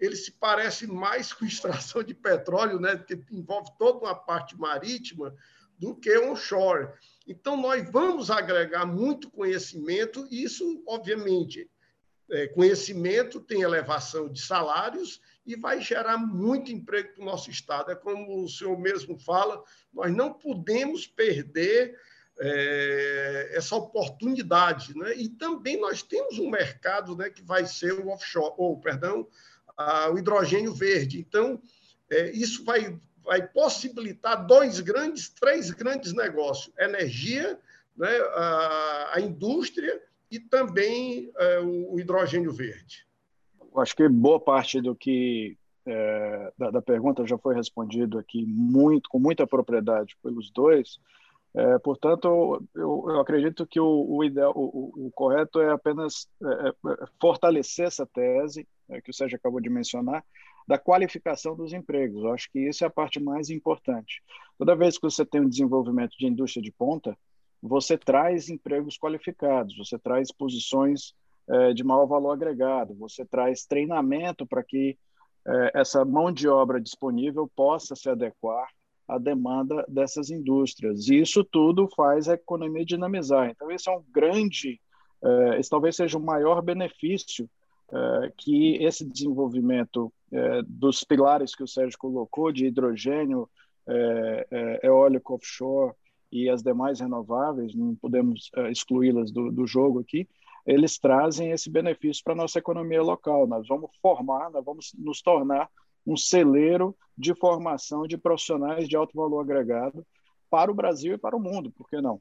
ele 0.00 0.16
se 0.16 0.33
parece 0.33 0.88
mais 0.88 1.33
com 1.33 1.44
extração 1.46 2.03
de 2.03 2.12
petróleo, 2.12 2.81
né, 2.81 2.96
que 2.96 3.14
envolve 3.31 3.70
toda 3.79 4.00
uma 4.00 4.14
parte 4.16 4.59
marítima, 4.59 5.33
do 5.79 5.94
que 5.94 6.18
onshore. 6.18 6.88
Então, 7.27 7.57
nós 7.57 7.88
vamos 7.90 8.31
agregar 8.31 8.85
muito 8.85 9.31
conhecimento, 9.31 10.27
e 10.29 10.42
isso, 10.42 10.83
obviamente, 10.88 11.70
é, 12.30 12.46
conhecimento 12.48 13.40
tem 13.40 13.62
elevação 13.62 14.28
de 14.28 14.40
salários 14.40 15.20
e 15.46 15.56
vai 15.56 15.80
gerar 15.80 16.16
muito 16.16 16.72
emprego 16.72 17.14
para 17.14 17.22
o 17.22 17.26
nosso 17.26 17.50
Estado. 17.50 17.90
É 17.90 17.94
como 17.94 18.42
o 18.42 18.48
senhor 18.48 18.78
mesmo 18.78 19.18
fala, 19.18 19.62
nós 19.92 20.14
não 20.14 20.32
podemos 20.32 21.06
perder 21.06 21.98
é, 22.38 23.50
essa 23.52 23.76
oportunidade. 23.76 24.96
Né? 24.96 25.14
E 25.16 25.28
também 25.28 25.78
nós 25.78 26.02
temos 26.02 26.38
um 26.38 26.50
mercado 26.50 27.16
né, 27.16 27.30
que 27.30 27.42
vai 27.42 27.66
ser 27.66 27.92
o 27.92 28.08
offshore, 28.08 28.54
ou, 28.56 28.80
perdão, 28.80 29.28
a, 29.76 30.10
o 30.10 30.18
hidrogênio 30.18 30.72
verde. 30.72 31.18
Então, 31.18 31.60
é, 32.10 32.30
isso 32.30 32.64
vai, 32.64 32.98
vai 33.22 33.46
possibilitar 33.46 34.46
dois 34.46 34.80
grandes, 34.80 35.28
três 35.28 35.70
grandes 35.70 36.12
negócios: 36.12 36.72
energia, 36.78 37.58
né, 37.96 38.16
a, 38.34 39.10
a 39.14 39.20
indústria 39.20 40.02
e 40.30 40.40
também 40.40 41.30
é, 41.37 41.60
o, 41.60 41.98
hidrogênio 41.98 42.52
verde. 42.52 43.06
Acho 43.76 43.96
que 43.96 44.08
boa 44.08 44.38
parte 44.38 44.80
do 44.80 44.94
que 44.94 45.56
é, 45.87 46.52
da, 46.56 46.70
da, 46.70 46.82
pergunta 46.82 47.26
já 47.26 47.37
foi 47.37 47.54
respondido 47.54 48.18
aqui 48.18 48.44
muito 48.46 49.08
com 49.08 49.18
muita 49.18 49.46
propriedade 49.46 50.16
pelos 50.22 50.50
dois. 50.50 50.98
É, 51.52 51.78
portanto, 51.78 52.62
eu, 52.74 53.04
eu, 53.08 53.20
acredito 53.20 53.66
que 53.66 53.78
o, 53.78 54.06
o 54.08 54.24
ideal, 54.24 54.52
o, 54.56 55.06
o, 55.06 55.10
correto 55.12 55.60
é 55.60 55.70
apenas 55.70 56.28
é, 56.42 56.68
é, 56.68 56.68
é 56.68 57.06
fortalecer 57.20 57.87
essa 57.87 58.06
tese 58.06 58.66
que 59.02 59.10
o 59.10 59.14
Sérgio 59.14 59.37
acabou 59.37 59.60
de 59.60 59.70
mencionar, 59.70 60.22
da 60.66 60.78
qualificação 60.78 61.54
dos 61.54 61.72
empregos. 61.72 62.22
Eu 62.22 62.32
acho 62.32 62.50
que 62.50 62.58
isso 62.58 62.84
é 62.84 62.87
a 62.87 62.90
parte 62.90 63.20
mais 63.20 63.50
importante. 63.50 64.22
Toda 64.58 64.76
vez 64.76 64.96
que 64.96 65.02
você 65.02 65.24
tem 65.24 65.40
um 65.40 65.48
desenvolvimento 65.48 66.16
de 66.18 66.26
indústria 66.26 66.62
de 66.62 66.72
ponta, 66.72 67.16
você 67.66 67.96
traz 67.96 68.50
empregos 68.50 68.98
qualificados, 68.98 69.74
você 69.77 69.98
traz 69.98 70.31
posições 70.31 71.14
de 71.74 71.85
maior 71.85 72.07
valor 72.07 72.33
agregado, 72.33 72.94
você 72.94 73.24
traz 73.24 73.66
treinamento 73.66 74.46
para 74.46 74.62
que 74.62 74.98
essa 75.74 76.03
mão 76.05 76.33
de 76.33 76.48
obra 76.48 76.81
disponível 76.81 77.50
possa 77.55 77.94
se 77.94 78.09
adequar 78.09 78.66
a 79.07 79.18
demanda 79.18 79.85
dessas 79.87 80.31
indústrias. 80.31 81.09
E 81.09 81.18
isso 81.20 81.44
tudo 81.44 81.88
faz 81.94 82.29
a 82.29 82.35
economia 82.35 82.85
dinamizar. 82.85 83.50
Então, 83.50 83.70
esse 83.70 83.90
é 83.90 83.92
um 83.92 84.03
grande, 84.11 84.81
uh, 85.22 85.53
esse 85.59 85.68
talvez 85.68 85.96
seja 85.96 86.16
o 86.16 86.24
maior 86.24 86.62
benefício 86.62 87.48
que 88.38 88.83
esse 88.83 89.05
desenvolvimento 89.07 90.12
dos 90.66 91.05
pilares 91.05 91.55
que 91.55 91.62
o 91.62 91.68
Sérgio 91.68 91.98
colocou, 91.98 92.50
de 92.50 92.66
hidrogênio, 92.66 93.48
eólico 94.83 95.35
offshore 95.35 95.94
e 96.30 96.48
as 96.48 96.62
demais 96.62 97.00
renováveis, 97.00 97.74
não 97.74 97.94
podemos 97.94 98.50
excluí-las 98.70 99.30
do, 99.30 99.50
do 99.50 99.66
jogo 99.66 100.00
aqui, 100.00 100.28
eles 100.66 100.98
trazem 100.98 101.50
esse 101.50 101.70
benefício 101.70 102.22
para 102.24 102.32
a 102.32 102.37
nossa 102.37 102.58
economia 102.58 103.02
local. 103.02 103.46
Nós 103.46 103.68
vamos 103.68 103.90
formar, 104.00 104.50
nós 104.50 104.64
vamos 104.64 104.92
nos 104.98 105.20
tornar 105.20 105.68
um 106.06 106.16
celeiro 106.16 106.96
de 107.16 107.34
formação 107.34 108.06
de 108.06 108.16
profissionais 108.16 108.88
de 108.88 108.96
alto 108.96 109.16
valor 109.16 109.40
agregado 109.40 110.04
para 110.50 110.70
o 110.70 110.74
Brasil 110.74 111.14
e 111.14 111.18
para 111.18 111.37
o 111.37 111.40
mundo, 111.40 111.70
por 111.70 111.88
que 111.88 112.00
não? 112.00 112.20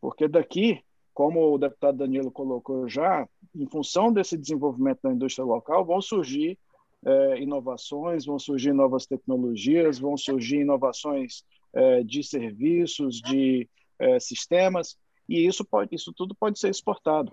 Porque 0.00 0.28
daqui, 0.28 0.80
como 1.12 1.54
o 1.54 1.58
deputado 1.58 1.98
Danilo 1.98 2.30
colocou 2.30 2.88
já, 2.88 3.28
em 3.54 3.66
função 3.66 4.12
desse 4.12 4.36
desenvolvimento 4.36 5.00
da 5.02 5.12
indústria 5.12 5.44
local, 5.44 5.84
vão 5.84 6.00
surgir 6.00 6.58
é, 7.04 7.40
inovações, 7.40 8.24
vão 8.24 8.38
surgir 8.38 8.72
novas 8.72 9.06
tecnologias, 9.06 9.98
vão 9.98 10.16
surgir 10.16 10.60
inovações 10.60 11.44
de 12.04 12.22
serviços, 12.22 13.20
de 13.20 13.68
é, 13.98 14.20
sistemas, 14.20 14.96
e 15.28 15.46
isso, 15.46 15.64
pode, 15.64 15.94
isso 15.94 16.12
tudo 16.12 16.34
pode 16.34 16.58
ser 16.58 16.70
exportado. 16.70 17.32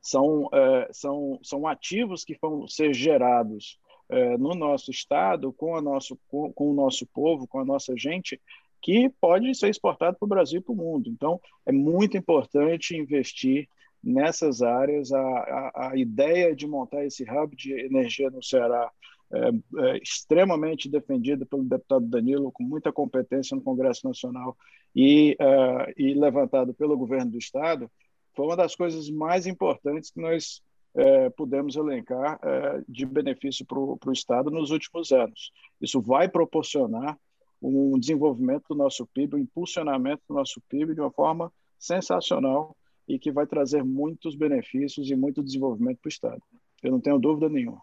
São, 0.00 0.48
é, 0.52 0.88
são, 0.92 1.38
são 1.42 1.66
ativos 1.66 2.24
que 2.24 2.36
vão 2.40 2.68
ser 2.68 2.92
gerados 2.92 3.78
é, 4.08 4.36
no 4.36 4.54
nosso 4.54 4.90
estado, 4.90 5.52
com, 5.52 5.74
a 5.74 5.82
nosso, 5.82 6.18
com, 6.28 6.52
com, 6.52 6.70
o 6.70 6.74
nosso 6.74 7.06
povo, 7.06 7.46
com 7.46 7.58
a 7.58 7.64
nossa 7.64 7.96
gente, 7.96 8.40
que 8.80 9.08
pode 9.20 9.52
ser 9.54 9.68
exportado 9.68 10.16
para 10.18 10.26
o 10.26 10.28
Brasil 10.28 10.60
e 10.60 10.62
para 10.62 10.72
o 10.72 10.76
mundo. 10.76 11.08
Então, 11.08 11.40
é 11.64 11.72
muito 11.72 12.16
importante 12.16 12.96
investir 12.96 13.68
nessas 14.04 14.62
áreas. 14.62 15.12
A, 15.12 15.20
a, 15.20 15.90
a 15.90 15.96
ideia 15.96 16.54
de 16.54 16.66
montar 16.66 17.04
esse 17.04 17.24
hub 17.24 17.56
de 17.56 17.72
energia 17.72 18.30
no 18.30 18.42
Ceará 18.42 18.92
é, 19.36 19.88
é, 19.88 19.98
extremamente 19.98 20.88
defendida 20.88 21.44
pelo 21.46 21.64
deputado 21.64 22.06
Danilo, 22.06 22.52
com 22.52 22.62
muita 22.62 22.92
competência 22.92 23.54
no 23.54 23.62
Congresso 23.62 24.06
Nacional 24.06 24.56
e, 24.94 25.36
uh, 25.40 25.92
e 25.96 26.14
levantado 26.14 26.72
pelo 26.74 26.96
governo 26.96 27.30
do 27.30 27.38
Estado, 27.38 27.90
foi 28.34 28.46
uma 28.46 28.56
das 28.56 28.74
coisas 28.74 29.10
mais 29.10 29.46
importantes 29.46 30.10
que 30.10 30.20
nós 30.20 30.62
é, 30.94 31.28
pudemos 31.30 31.76
elencar 31.76 32.38
é, 32.42 32.82
de 32.88 33.04
benefício 33.04 33.66
para 33.66 33.78
o 33.78 34.12
Estado 34.12 34.50
nos 34.50 34.70
últimos 34.70 35.12
anos. 35.12 35.52
Isso 35.80 36.00
vai 36.00 36.28
proporcionar 36.28 37.18
um 37.60 37.98
desenvolvimento 37.98 38.64
do 38.70 38.74
nosso 38.74 39.06
PIB, 39.06 39.36
um 39.36 39.40
impulsionamento 39.40 40.22
do 40.28 40.34
nosso 40.34 40.60
PIB 40.68 40.94
de 40.94 41.00
uma 41.00 41.10
forma 41.10 41.52
sensacional 41.78 42.76
e 43.06 43.18
que 43.18 43.30
vai 43.30 43.46
trazer 43.46 43.84
muitos 43.84 44.34
benefícios 44.34 45.10
e 45.10 45.14
muito 45.14 45.42
desenvolvimento 45.42 45.98
para 45.98 46.08
o 46.08 46.10
Estado. 46.10 46.42
Eu 46.82 46.92
não 46.92 47.00
tenho 47.00 47.18
dúvida 47.18 47.48
nenhuma. 47.48 47.80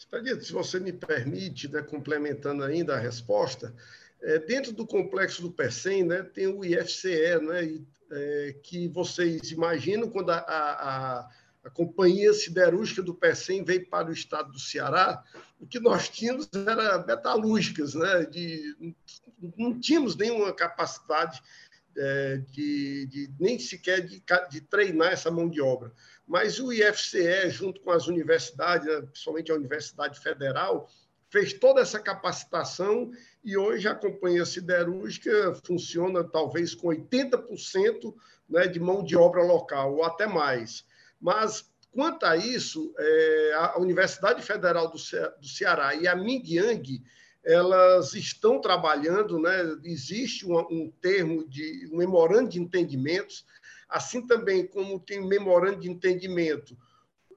Expedito, 0.00 0.42
se 0.42 0.52
você 0.54 0.80
me 0.80 0.94
permite, 0.94 1.68
né, 1.68 1.82
complementando 1.82 2.64
ainda 2.64 2.94
a 2.94 2.98
resposta, 2.98 3.74
é, 4.22 4.38
dentro 4.38 4.72
do 4.72 4.86
complexo 4.86 5.42
do 5.42 5.52
PECEM 5.52 6.04
né, 6.04 6.22
tem 6.22 6.46
o 6.46 6.64
IFCE, 6.64 7.38
né, 7.42 7.64
e, 7.64 7.86
é, 8.10 8.56
que 8.62 8.88
vocês 8.88 9.50
imaginam 9.50 10.08
quando 10.08 10.30
a, 10.30 10.38
a, 10.38 11.28
a 11.64 11.70
Companhia 11.70 12.32
Siderúrgica 12.32 13.02
do 13.02 13.14
PECEM 13.14 13.62
veio 13.62 13.86
para 13.90 14.08
o 14.08 14.12
estado 14.12 14.50
do 14.50 14.58
Ceará, 14.58 15.22
o 15.60 15.66
que 15.66 15.78
nós 15.78 16.08
tínhamos 16.08 16.48
era 16.66 17.04
metalúrgicas, 17.04 17.94
né? 17.94 18.24
de, 18.24 18.94
não 19.58 19.78
tínhamos 19.78 20.16
nenhuma 20.16 20.50
capacidade 20.54 21.42
é, 21.94 22.38
de, 22.50 23.06
de, 23.06 23.30
nem 23.38 23.58
sequer 23.58 24.00
de, 24.06 24.22
de, 24.50 24.60
treinar 24.62 25.12
essa 25.12 25.30
mão 25.30 25.48
de 25.48 25.60
obra. 25.60 25.92
Mas 26.30 26.60
o 26.60 26.72
IFCE, 26.72 27.50
junto 27.50 27.80
com 27.80 27.90
as 27.90 28.06
universidades, 28.06 28.86
né, 28.86 29.02
principalmente 29.02 29.50
a 29.50 29.56
Universidade 29.56 30.20
Federal, 30.20 30.88
fez 31.28 31.52
toda 31.54 31.80
essa 31.80 31.98
capacitação 31.98 33.10
e 33.42 33.56
hoje 33.56 33.88
a 33.88 33.96
companhia 33.96 34.46
siderúrgica 34.46 35.52
funciona 35.66 36.22
talvez 36.22 36.72
com 36.72 36.86
80% 36.86 38.14
né, 38.48 38.68
de 38.68 38.78
mão 38.78 39.02
de 39.02 39.16
obra 39.16 39.42
local, 39.42 39.96
ou 39.96 40.04
até 40.04 40.28
mais. 40.28 40.86
Mas, 41.20 41.68
quanto 41.90 42.24
a 42.24 42.36
isso, 42.36 42.94
é, 42.96 43.52
a 43.56 43.78
Universidade 43.80 44.40
Federal 44.40 44.88
do, 44.88 45.00
Ce 45.00 45.18
do 45.40 45.48
Ceará 45.48 45.96
e 45.96 46.06
a 46.06 46.14
Mingyang, 46.14 47.02
elas 47.44 48.14
estão 48.14 48.60
trabalhando, 48.60 49.36
né? 49.40 49.62
existe 49.82 50.46
um, 50.46 50.58
um, 50.58 50.92
termo 51.00 51.48
de 51.48 51.88
um 51.92 51.96
memorando 51.96 52.50
de 52.50 52.60
entendimentos, 52.60 53.44
assim 53.90 54.26
também 54.26 54.66
como 54.66 55.00
tem 55.00 55.26
memorando 55.26 55.80
de 55.80 55.90
entendimento, 55.90 56.76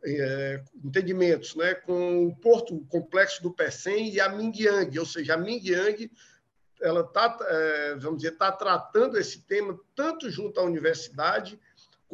é, 0.06 0.64
entendimentos 0.84 1.56
né? 1.56 1.74
com 1.74 2.28
o 2.28 2.36
Porto 2.36 2.76
o 2.76 2.86
Complexo 2.86 3.42
do 3.42 3.52
PECEM 3.52 4.14
e 4.14 4.20
a 4.20 4.30
Mingyang, 4.30 5.00
ou 5.00 5.06
seja, 5.06 5.34
a 5.34 5.38
Mingyang 5.38 6.12
ela 6.82 7.02
está, 7.02 7.38
é, 7.42 7.96
vamos 7.96 8.18
dizer, 8.18 8.34
está 8.34 8.52
tratando 8.52 9.18
esse 9.18 9.40
tema 9.42 9.80
tanto 9.96 10.30
junto 10.30 10.60
à 10.60 10.64
universidade 10.64 11.58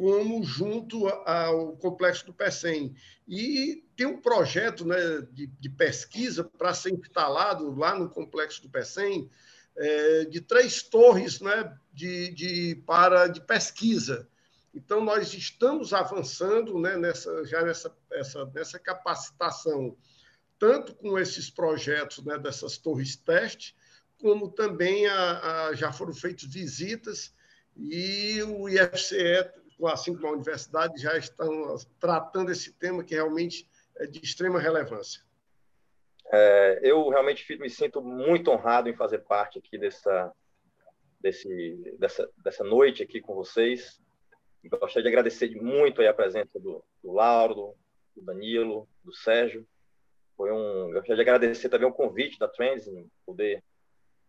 como 0.00 0.42
junto 0.42 1.08
ao 1.08 1.76
complexo 1.76 2.24
do 2.24 2.32
PECEM. 2.32 2.94
E 3.28 3.84
tem 3.94 4.06
um 4.06 4.18
projeto 4.18 4.86
né, 4.86 4.96
de, 5.30 5.46
de 5.46 5.68
pesquisa 5.68 6.42
para 6.42 6.72
ser 6.72 6.94
instalado 6.94 7.74
lá 7.74 7.94
no 7.98 8.08
complexo 8.08 8.62
do 8.62 8.70
PECEM, 8.70 9.28
é, 9.76 10.24
de 10.24 10.40
três 10.40 10.82
torres 10.82 11.40
né, 11.40 11.76
de, 11.92 12.30
de, 12.32 12.82
para, 12.86 13.26
de 13.26 13.42
pesquisa. 13.42 14.26
Então, 14.74 15.04
nós 15.04 15.34
estamos 15.34 15.92
avançando 15.92 16.78
né, 16.78 16.96
nessa, 16.96 17.44
já 17.44 17.62
nessa, 17.62 17.94
essa, 18.12 18.44
nessa 18.46 18.78
capacitação, 18.78 19.96
tanto 20.58 20.94
com 20.94 21.18
esses 21.18 21.50
projetos 21.50 22.24
né, 22.24 22.38
dessas 22.38 22.78
torres 22.78 23.16
teste, 23.16 23.74
como 24.18 24.50
também 24.50 25.06
a, 25.06 25.66
a, 25.66 25.74
já 25.74 25.92
foram 25.92 26.12
feitas 26.12 26.44
visitas 26.44 27.34
e 27.76 28.42
o 28.42 28.68
IFCE 28.68 29.60
assim 29.88 30.14
como 30.14 30.28
a 30.28 30.32
universidade, 30.32 31.00
já 31.00 31.16
estão 31.16 31.76
tratando 31.98 32.50
esse 32.50 32.72
tema 32.72 33.04
que 33.04 33.14
realmente 33.14 33.68
é 33.96 34.06
de 34.06 34.20
extrema 34.22 34.60
relevância. 34.60 35.22
É, 36.32 36.80
eu 36.82 37.08
realmente 37.08 37.56
me 37.58 37.68
sinto 37.68 38.00
muito 38.00 38.50
honrado 38.50 38.88
em 38.88 38.94
fazer 38.94 39.20
parte 39.20 39.58
aqui 39.58 39.78
dessa, 39.78 40.32
desse, 41.20 41.96
dessa, 41.98 42.30
dessa 42.44 42.64
noite 42.64 43.02
aqui 43.02 43.20
com 43.20 43.34
vocês. 43.34 44.00
Gostaria 44.64 45.02
de 45.02 45.08
agradecer 45.08 45.54
muito 45.56 46.02
a 46.02 46.12
presença 46.12 46.58
do, 46.60 46.84
do 47.02 47.12
Lauro, 47.12 47.74
do 48.14 48.22
Danilo, 48.22 48.88
do 49.02 49.12
Sérgio, 49.12 49.66
Foi 50.36 50.52
um, 50.52 50.92
gostaria 50.92 51.16
de 51.16 51.22
agradecer 51.22 51.68
também 51.68 51.88
o 51.88 51.92
convite 51.92 52.38
da 52.38 52.48
Trends, 52.48 52.86
poder 53.24 53.62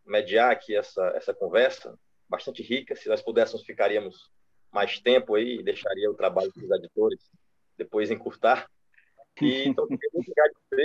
mediar 0.06 0.52
aqui 0.52 0.76
essa, 0.76 1.08
essa 1.15 1.34
conversa, 1.34 1.98
bastante 2.28 2.63
rica. 2.63 2.96
Se 2.96 3.10
nós 3.10 3.22
pudéssemos, 3.22 3.65
ficaríamos 3.65 4.32
mais 4.72 5.00
tempo 5.00 5.36
aí, 5.36 5.62
deixaria 5.62 6.10
o 6.10 6.15
trabalho 6.15 6.52
dos 6.54 6.72
editores 6.72 7.20
depois 7.78 8.12
encurtar. 8.12 8.70
E, 9.41 9.67
então, 9.67 9.88
muito 9.88 10.08
obrigado 10.13 10.52
por 10.70 10.80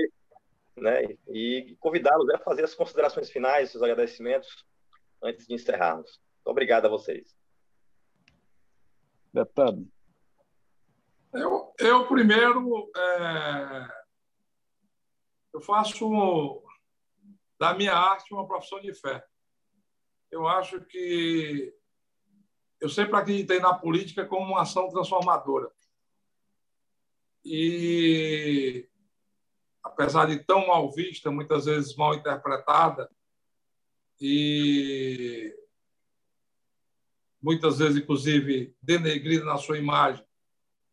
né? 0.83 1.17
E 1.29 1.77
convidá-los 1.81 2.29
a 2.31 2.39
fazer 2.39 2.65
as 2.65 2.75
considerações 2.75 3.31
finais, 3.31 3.75
os 3.75 3.83
agradecimentos, 3.83 4.65
antes 5.23 5.47
de 5.47 5.55
encerrarmos. 5.55 6.21
Muito 6.37 6.51
obrigado 6.51 6.87
a 6.87 6.89
vocês. 6.89 7.36
Deputado. 9.37 9.87
Eu, 11.31 11.75
eu 11.79 12.09
primeiro, 12.09 12.91
é, 12.97 13.89
eu 15.53 15.61
faço 15.61 16.63
da 17.61 17.75
minha 17.75 17.93
arte 17.93 18.33
uma 18.33 18.49
profissão 18.49 18.81
de 18.81 18.95
fé. 18.95 19.23
Eu 20.31 20.49
acho 20.49 20.81
que 20.87 21.71
eu 22.81 22.89
sempre 22.89 23.15
acreditei 23.15 23.61
na 23.61 23.75
política 23.75 24.25
como 24.25 24.47
uma 24.47 24.63
ação 24.63 24.89
transformadora. 24.89 25.71
E 27.45 28.89
apesar 29.85 30.29
de 30.29 30.43
tão 30.45 30.67
mal 30.67 30.91
vista, 30.91 31.31
muitas 31.31 31.67
vezes 31.67 31.95
mal 31.95 32.15
interpretada 32.15 33.11
e 34.19 35.55
muitas 37.47 37.79
vezes 37.79 38.03
inclusive 38.03 38.75
denegrida 38.83 39.45
na 39.45 39.57
sua 39.57 39.79
imagem, 39.79 40.27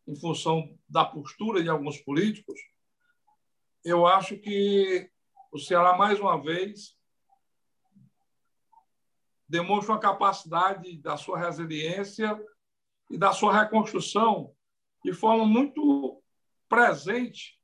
em 0.06 0.14
função 0.14 0.78
da 0.88 1.04
postura 1.04 1.60
de 1.60 1.68
alguns 1.68 1.98
políticos, 2.00 2.60
eu 3.84 4.06
acho 4.06 4.38
que 4.38 5.10
o 5.50 5.58
Ceará, 5.58 5.96
mais 5.96 6.20
uma 6.20 6.40
vez, 6.40 6.96
demonstra 9.48 9.94
uma 9.94 10.00
capacidade 10.00 10.96
da 10.98 11.16
sua 11.16 11.40
resiliência 11.40 12.40
e 13.10 13.18
da 13.18 13.32
sua 13.32 13.52
reconstrução 13.52 14.54
de 15.04 15.12
forma 15.12 15.44
muito 15.44 16.22
presente 16.68 17.60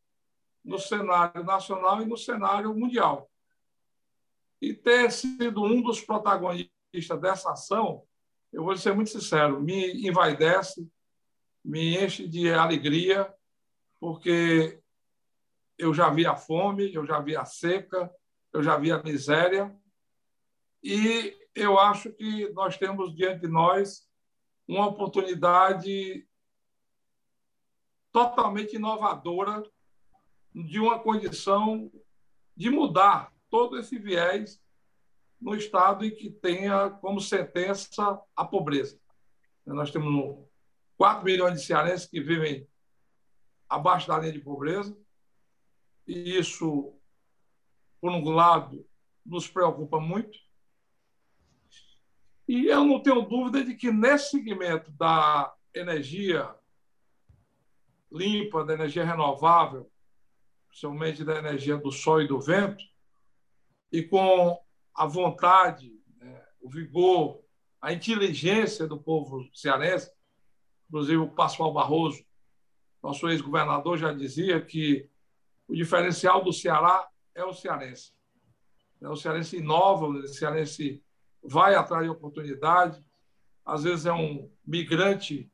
no 0.64 0.80
cenário 0.80 1.44
nacional 1.44 2.02
e 2.02 2.06
no 2.06 2.16
cenário 2.16 2.74
mundial. 2.74 3.30
E 4.60 4.74
ter 4.74 5.12
sido 5.12 5.62
um 5.62 5.80
dos 5.80 6.00
protagonistas 6.00 7.20
dessa 7.20 7.52
ação, 7.52 8.04
eu 8.52 8.64
vou 8.64 8.76
ser 8.76 8.94
muito 8.94 9.10
sincero, 9.10 9.60
me 9.60 10.06
envaidece, 10.06 10.88
me 11.64 11.96
enche 11.96 12.26
de 12.26 12.52
alegria, 12.52 13.32
porque 13.98 14.80
eu 15.78 15.94
já 15.94 16.10
vi 16.10 16.26
a 16.26 16.36
fome, 16.36 16.92
eu 16.92 17.06
já 17.06 17.20
vi 17.20 17.36
a 17.36 17.44
seca, 17.44 18.10
eu 18.52 18.62
já 18.62 18.76
vi 18.76 18.90
a 18.90 19.02
miséria, 19.02 19.74
e 20.82 21.36
eu 21.54 21.78
acho 21.78 22.12
que 22.12 22.48
nós 22.50 22.76
temos 22.76 23.14
diante 23.14 23.42
de 23.42 23.48
nós 23.48 24.08
uma 24.66 24.86
oportunidade 24.86 26.26
totalmente 28.12 28.76
inovadora 28.76 29.62
de 30.54 30.80
uma 30.80 30.98
condição 30.98 31.90
de 32.56 32.70
mudar 32.70 33.32
todo 33.48 33.78
esse 33.78 33.98
viés 33.98 34.60
no 35.40 35.54
estado 35.54 36.04
em 36.04 36.14
que 36.14 36.30
tenha 36.30 36.90
como 36.90 37.20
sentença 37.20 38.20
a 38.36 38.44
pobreza. 38.44 39.00
Nós 39.64 39.90
temos 39.90 40.46
4 40.96 41.24
milhões 41.24 41.60
de 41.60 41.66
cearenses 41.66 42.06
que 42.06 42.20
vivem 42.20 42.68
abaixo 43.68 44.08
da 44.08 44.18
linha 44.18 44.32
de 44.32 44.40
pobreza, 44.40 44.96
e 46.06 46.36
isso, 46.36 46.92
por 48.00 48.10
um 48.10 48.30
lado, 48.30 48.86
nos 49.24 49.48
preocupa 49.48 50.00
muito. 50.00 50.38
E 52.48 52.66
eu 52.66 52.84
não 52.84 53.00
tenho 53.00 53.22
dúvida 53.22 53.64
de 53.64 53.76
que 53.76 53.92
nesse 53.92 54.30
segmento 54.30 54.90
da 54.92 55.54
energia 55.72 56.52
limpa, 58.10 58.64
da 58.64 58.74
energia 58.74 59.04
renovável, 59.04 59.90
principalmente 60.68 61.24
da 61.24 61.38
energia 61.38 61.76
do 61.76 61.92
sol 61.92 62.20
e 62.20 62.26
do 62.26 62.40
vento, 62.40 62.82
e 63.92 64.02
com 64.02 64.60
a 64.94 65.06
vontade, 65.06 65.92
né, 66.16 66.42
o 66.60 66.68
vigor, 66.68 67.42
a 67.80 67.92
inteligência 67.92 68.86
do 68.86 68.98
povo 68.98 69.48
cearense, 69.54 70.10
Inclusive, 70.90 71.18
o 71.18 71.30
Pascoal 71.30 71.72
Barroso, 71.72 72.24
nosso 73.00 73.28
ex-governador, 73.28 73.96
já 73.96 74.12
dizia 74.12 74.60
que 74.60 75.08
o 75.68 75.74
diferencial 75.74 76.42
do 76.42 76.52
Ceará 76.52 77.08
é 77.32 77.44
o 77.44 77.54
cearense. 77.54 78.12
O 79.00 79.14
cearense 79.14 79.56
inova, 79.56 80.06
o 80.06 80.26
cearense 80.26 81.00
vai 81.40 81.76
atrás 81.76 82.02
de 82.02 82.10
oportunidade. 82.10 83.02
Às 83.64 83.84
vezes 83.84 84.04
é 84.04 84.12
um 84.12 84.50
migrante 84.66 85.48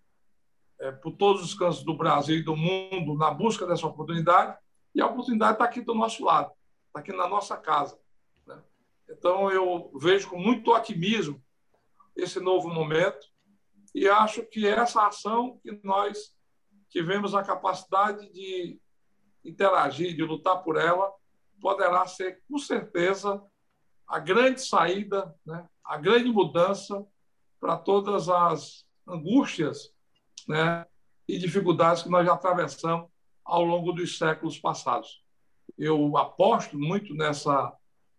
é, 0.80 0.90
por 0.90 1.12
todos 1.12 1.44
os 1.44 1.52
cantos 1.52 1.84
do 1.84 1.94
Brasil 1.94 2.38
e 2.38 2.42
do 2.42 2.56
mundo 2.56 3.14
na 3.14 3.30
busca 3.30 3.66
dessa 3.66 3.86
oportunidade. 3.86 4.58
E 4.94 5.02
a 5.02 5.06
oportunidade 5.06 5.52
está 5.52 5.66
aqui 5.66 5.82
do 5.82 5.94
nosso 5.94 6.24
lado, 6.24 6.50
está 6.86 7.00
aqui 7.00 7.12
na 7.12 7.28
nossa 7.28 7.58
casa. 7.58 7.96
Então, 9.08 9.50
eu 9.50 9.90
vejo 9.98 10.28
com 10.28 10.38
muito 10.38 10.72
otimismo 10.72 11.42
esse 12.16 12.40
novo 12.40 12.68
momento 12.68 13.26
e 13.94 14.08
acho 14.08 14.42
que 14.44 14.66
essa 14.66 15.06
ação 15.06 15.58
que 15.62 15.80
nós 15.82 16.34
tivemos 16.88 17.34
a 17.34 17.42
capacidade 17.42 18.30
de 18.32 18.80
interagir, 19.44 20.14
de 20.14 20.22
lutar 20.22 20.62
por 20.62 20.76
ela, 20.76 21.12
poderá 21.60 22.06
ser, 22.06 22.42
com 22.48 22.58
certeza, 22.58 23.42
a 24.06 24.18
grande 24.18 24.60
saída, 24.60 25.34
né? 25.44 25.68
a 25.84 25.96
grande 25.96 26.30
mudança 26.30 27.06
para 27.60 27.76
todas 27.76 28.28
as 28.28 28.86
angústias 29.06 29.94
né? 30.48 30.86
e 31.28 31.38
dificuldades 31.38 32.02
que 32.02 32.08
nós 32.08 32.26
já 32.26 32.34
atravessamos 32.34 33.08
ao 33.44 33.64
longo 33.64 33.92
dos 33.92 34.18
séculos 34.18 34.58
passados. 34.58 35.24
Eu 35.78 36.16
aposto 36.16 36.78
muito 36.78 37.14
nessa 37.14 37.72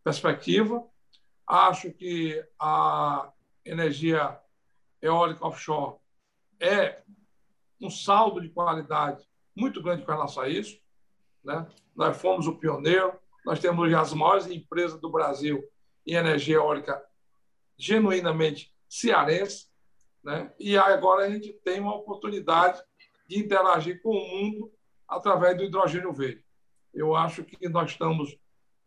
perspectiva. 0.08 0.88
Acho 1.46 1.92
que 1.92 2.42
a 2.58 3.30
energia 3.66 4.40
eólica 5.02 5.46
offshore 5.46 5.98
é 6.62 7.02
um 7.82 7.90
saldo 7.90 8.40
de 8.40 8.48
qualidade 8.48 9.28
muito 9.54 9.84
grande 9.84 10.06
com 10.06 10.12
relação 10.14 10.44
a 10.44 10.48
isso. 10.48 10.80
Né? 11.44 11.68
Nós 11.94 12.16
fomos 12.22 12.48
o 12.48 12.56
pioneiro, 12.56 13.20
nós 13.46 13.60
temos 13.60 13.94
as 13.94 14.14
maiores 14.14 14.48
empresas 14.48 14.98
do 15.02 15.12
Brasil 15.12 15.62
em 16.06 16.14
energia 16.14 16.56
eólica 16.56 17.04
genuinamente 17.78 18.74
cearense, 18.88 19.68
né? 20.24 20.54
e 20.58 20.78
agora 20.78 21.26
a 21.26 21.30
gente 21.30 21.52
tem 21.66 21.82
uma 21.82 21.96
oportunidade 21.96 22.82
de 23.28 23.40
interagir 23.40 24.02
com 24.02 24.12
o 24.12 24.28
mundo 24.30 24.72
através 25.06 25.58
do 25.58 25.66
hidrogênio 25.66 26.14
verde. 26.14 26.46
Eu 26.94 27.14
acho 27.14 27.44
que 27.44 27.68
nós 27.68 27.92
estamos 27.92 28.38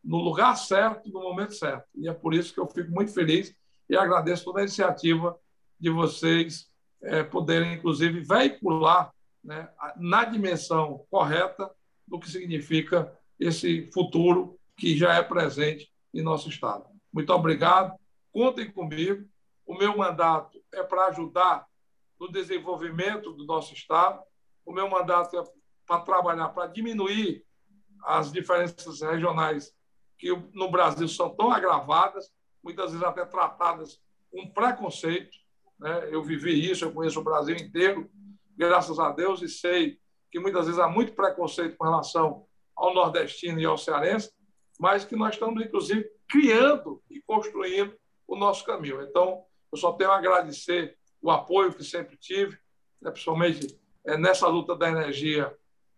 no 0.03 0.19
lugar 0.19 0.57
certo, 0.57 1.11
no 1.11 1.21
momento 1.21 1.55
certo, 1.55 1.87
e 1.95 2.09
é 2.09 2.13
por 2.13 2.35
isso 2.35 2.55
que 2.55 2.61
eu 2.61 2.67
fico 2.67 2.91
muito 2.91 3.13
feliz 3.13 3.55
e 3.89 3.97
agradeço 3.97 4.45
toda 4.45 4.61
a 4.61 4.63
iniciativa 4.63 5.39
de 5.79 5.91
vocês 5.91 6.71
é, 7.03 7.23
poderem, 7.23 7.75
inclusive, 7.75 8.21
veicular 8.21 9.13
né, 9.43 9.69
na 9.97 10.25
dimensão 10.25 11.07
correta 11.11 11.71
do 12.07 12.19
que 12.19 12.31
significa 12.31 13.13
esse 13.39 13.91
futuro 13.93 14.59
que 14.77 14.97
já 14.97 15.15
é 15.15 15.23
presente 15.23 15.91
em 16.13 16.23
nosso 16.23 16.49
Estado. 16.49 16.85
Muito 17.13 17.33
obrigado, 17.33 17.99
contem 18.33 18.71
comigo. 18.71 19.27
O 19.67 19.77
meu 19.77 19.97
mandato 19.97 20.63
é 20.73 20.83
para 20.83 21.07
ajudar 21.07 21.67
no 22.19 22.31
desenvolvimento 22.31 23.33
do 23.33 23.45
nosso 23.47 23.73
Estado, 23.73 24.23
o 24.65 24.73
meu 24.73 24.89
mandato 24.89 25.39
é 25.39 25.45
para 25.87 26.01
trabalhar 26.01 26.51
para 26.51 26.67
diminuir 26.67 27.45
as 28.05 28.31
diferenças 28.31 29.01
regionais 29.01 29.73
que 30.21 30.31
no 30.53 30.71
Brasil 30.71 31.09
são 31.09 31.35
tão 31.35 31.51
agravadas, 31.51 32.31
muitas 32.63 32.91
vezes 32.93 33.05
até 33.05 33.25
tratadas 33.25 33.99
com 34.31 34.53
preconceito. 34.53 35.31
Né? 35.79 36.09
Eu 36.13 36.23
vivi 36.23 36.71
isso, 36.71 36.85
eu 36.85 36.93
conheço 36.93 37.19
o 37.19 37.25
Brasil 37.25 37.57
inteiro, 37.57 38.09
graças 38.55 38.99
a 38.99 39.11
Deus, 39.11 39.41
e 39.41 39.49
sei 39.49 39.99
que 40.31 40.39
muitas 40.39 40.67
vezes 40.67 40.79
há 40.79 40.87
muito 40.87 41.15
preconceito 41.15 41.77
com 41.77 41.85
relação 41.85 42.47
ao 42.77 42.95
nordestino 42.95 43.59
e 43.59 43.65
ao 43.65 43.79
cearense, 43.79 44.31
mas 44.79 45.05
que 45.05 45.17
nós 45.17 45.35
estamos, 45.35 45.65
inclusive, 45.65 46.07
criando 46.29 47.03
e 47.11 47.21
construindo 47.23 47.95
o 48.29 48.37
nosso 48.37 48.65
caminho. 48.65 49.03
Então, 49.03 49.43
eu 49.73 49.79
só 49.79 49.93
tenho 49.93 50.11
a 50.11 50.19
agradecer 50.19 50.97
o 51.21 51.31
apoio 51.31 51.73
que 51.73 51.83
sempre 51.83 52.17
tive, 52.17 52.59
né, 53.01 53.11
principalmente 53.11 53.79
é, 54.05 54.17
nessa 54.17 54.47
luta 54.47 54.77
da 54.77 54.89
energia, 54.89 55.55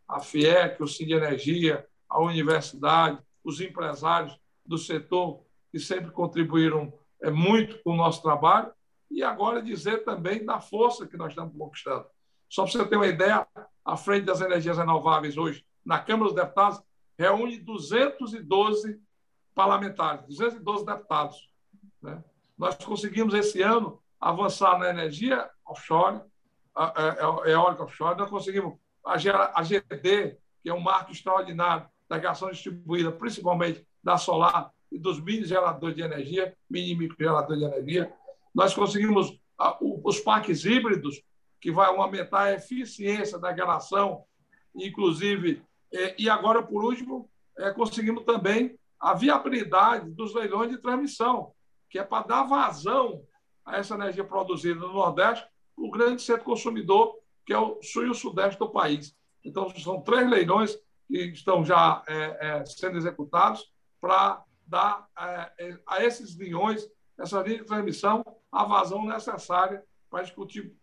a 0.08 0.20
FIEC, 0.20 0.82
o 0.82 0.86
Cine 0.86 1.12
Energia, 1.12 1.86
a 2.08 2.20
universidade, 2.20 3.20
os 3.44 3.60
empresários 3.60 4.38
do 4.64 4.78
setor 4.78 5.44
que 5.70 5.78
sempre 5.78 6.10
contribuíram 6.10 6.92
é, 7.20 7.30
muito 7.30 7.82
com 7.82 7.92
o 7.92 7.96
nosso 7.96 8.22
trabalho 8.22 8.72
e 9.10 9.22
agora 9.22 9.62
dizer 9.62 10.04
também 10.04 10.44
da 10.44 10.60
força 10.60 11.06
que 11.06 11.16
nós 11.16 11.32
estamos 11.32 11.56
conquistando. 11.56 12.06
Só 12.48 12.64
para 12.64 12.72
você 12.72 12.84
ter 12.86 12.96
uma 12.96 13.06
ideia, 13.06 13.46
à 13.84 13.96
frente 13.96 14.24
das 14.24 14.40
energias 14.40 14.76
renováveis 14.76 15.36
hoje, 15.36 15.64
na 15.84 15.98
Câmara 15.98 16.30
dos 16.30 16.40
Deputados, 16.40 16.82
reúne 17.18 17.58
212 17.58 19.00
parlamentares, 19.54 20.26
212 20.26 20.84
deputados. 20.84 21.50
Né? 22.00 22.22
Nós 22.56 22.76
conseguimos, 22.76 23.34
esse 23.34 23.62
ano, 23.62 24.00
avançar 24.20 24.78
na 24.78 24.90
energia 24.90 25.50
offshore, 25.66 26.20
eólica 27.46 27.84
offshore, 27.84 28.18
nós 28.18 28.30
conseguimos 28.30 28.78
a 29.04 29.16
GD, 29.16 30.38
que 30.62 30.70
é 30.70 30.74
um 30.74 30.80
marco 30.80 31.10
extraordinário 31.10 31.86
da 32.12 32.20
geração 32.20 32.50
distribuída, 32.50 33.10
principalmente 33.10 33.86
da 34.04 34.18
solar 34.18 34.70
e 34.90 34.98
dos 34.98 35.18
mini 35.18 35.44
geradores 35.44 35.96
de 35.96 36.02
energia, 36.02 36.54
mini 36.68 36.94
microgeradores 36.94 37.58
de 37.58 37.64
energia. 37.64 38.12
Nós 38.54 38.74
conseguimos 38.74 39.38
os 39.80 40.20
parques 40.20 40.66
híbridos, 40.66 41.22
que 41.58 41.72
vai 41.72 41.86
aumentar 41.88 42.42
a 42.42 42.52
eficiência 42.52 43.38
da 43.38 43.54
geração, 43.54 44.24
inclusive, 44.74 45.62
é, 45.94 46.14
e 46.20 46.28
agora, 46.28 46.62
por 46.62 46.84
último, 46.84 47.30
é, 47.56 47.70
conseguimos 47.70 48.24
também 48.24 48.76
a 49.00 49.14
viabilidade 49.14 50.10
dos 50.10 50.34
leilões 50.34 50.70
de 50.70 50.78
transmissão, 50.78 51.52
que 51.88 51.98
é 51.98 52.04
para 52.04 52.26
dar 52.26 52.42
vazão 52.42 53.22
a 53.64 53.78
essa 53.78 53.94
energia 53.94 54.24
produzida 54.24 54.80
no 54.80 54.92
Nordeste, 54.92 55.46
o 55.76 55.90
grande 55.90 56.20
centro 56.20 56.44
consumidor, 56.44 57.16
que 57.46 57.52
é 57.52 57.58
o 57.58 57.80
sul 57.82 58.06
e 58.06 58.10
o 58.10 58.14
sudeste 58.14 58.58
do 58.58 58.70
país. 58.70 59.16
Então, 59.44 59.70
são 59.76 60.00
três 60.02 60.28
leilões 60.28 60.76
que 61.08 61.18
estão 61.32 61.64
já 61.64 62.02
é, 62.06 62.60
é, 62.60 62.64
sendo 62.66 62.96
executados 62.96 63.70
para 64.00 64.42
dar 64.66 65.06
é, 65.58 65.78
a 65.86 66.04
esses 66.04 66.34
linhões, 66.34 66.88
essa 67.18 67.42
linha 67.42 67.58
de 67.58 67.64
transmissão, 67.64 68.24
a 68.50 68.64
vazão 68.64 69.04
necessária 69.06 69.82
para 70.10 70.24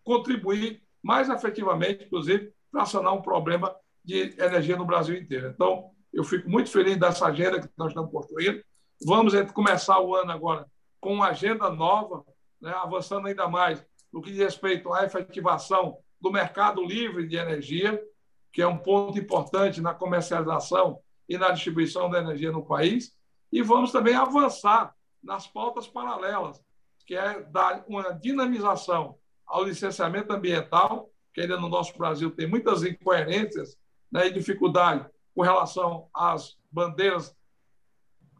contribuir 0.02 0.82
mais 1.02 1.28
efetivamente, 1.28 2.04
inclusive, 2.04 2.52
para 2.70 2.84
sanar 2.84 3.14
um 3.14 3.22
problema 3.22 3.74
de 4.04 4.34
energia 4.38 4.76
no 4.76 4.84
Brasil 4.84 5.16
inteiro. 5.16 5.48
Então, 5.48 5.90
eu 6.12 6.24
fico 6.24 6.48
muito 6.48 6.70
feliz 6.70 6.96
dessa 6.96 7.26
agenda 7.26 7.60
que 7.60 7.68
nós 7.76 7.88
estamos 7.88 8.10
construindo. 8.10 8.62
Vamos 9.06 9.32
começar 9.52 10.00
o 10.00 10.14
ano 10.14 10.32
agora 10.32 10.66
com 11.00 11.14
uma 11.14 11.28
agenda 11.28 11.70
nova, 11.70 12.24
né, 12.60 12.72
avançando 12.72 13.26
ainda 13.26 13.48
mais 13.48 13.84
no 14.12 14.20
que 14.20 14.30
diz 14.30 14.40
respeito 14.40 14.92
à 14.92 15.04
efetivação 15.04 15.98
do 16.20 16.30
mercado 16.30 16.84
livre 16.84 17.26
de 17.26 17.36
energia, 17.36 18.02
que 18.52 18.62
é 18.62 18.66
um 18.66 18.78
ponto 18.78 19.18
importante 19.18 19.80
na 19.80 19.94
comercialização 19.94 21.00
e 21.28 21.38
na 21.38 21.50
distribuição 21.50 22.10
da 22.10 22.18
energia 22.18 22.50
no 22.50 22.64
país. 22.64 23.16
E 23.52 23.62
vamos 23.62 23.92
também 23.92 24.14
avançar 24.14 24.94
nas 25.22 25.46
pautas 25.46 25.86
paralelas, 25.86 26.62
que 27.06 27.14
é 27.14 27.40
dar 27.42 27.84
uma 27.88 28.12
dinamização 28.12 29.16
ao 29.46 29.64
licenciamento 29.64 30.32
ambiental, 30.32 31.10
que 31.32 31.40
ainda 31.40 31.58
no 31.58 31.68
nosso 31.68 31.96
Brasil 31.96 32.30
tem 32.30 32.46
muitas 32.46 32.82
incoerências 32.82 33.76
né, 34.10 34.26
e 34.26 34.32
dificuldade 34.32 35.08
com 35.34 35.42
relação 35.42 36.08
às 36.14 36.56
bandeiras 36.70 37.36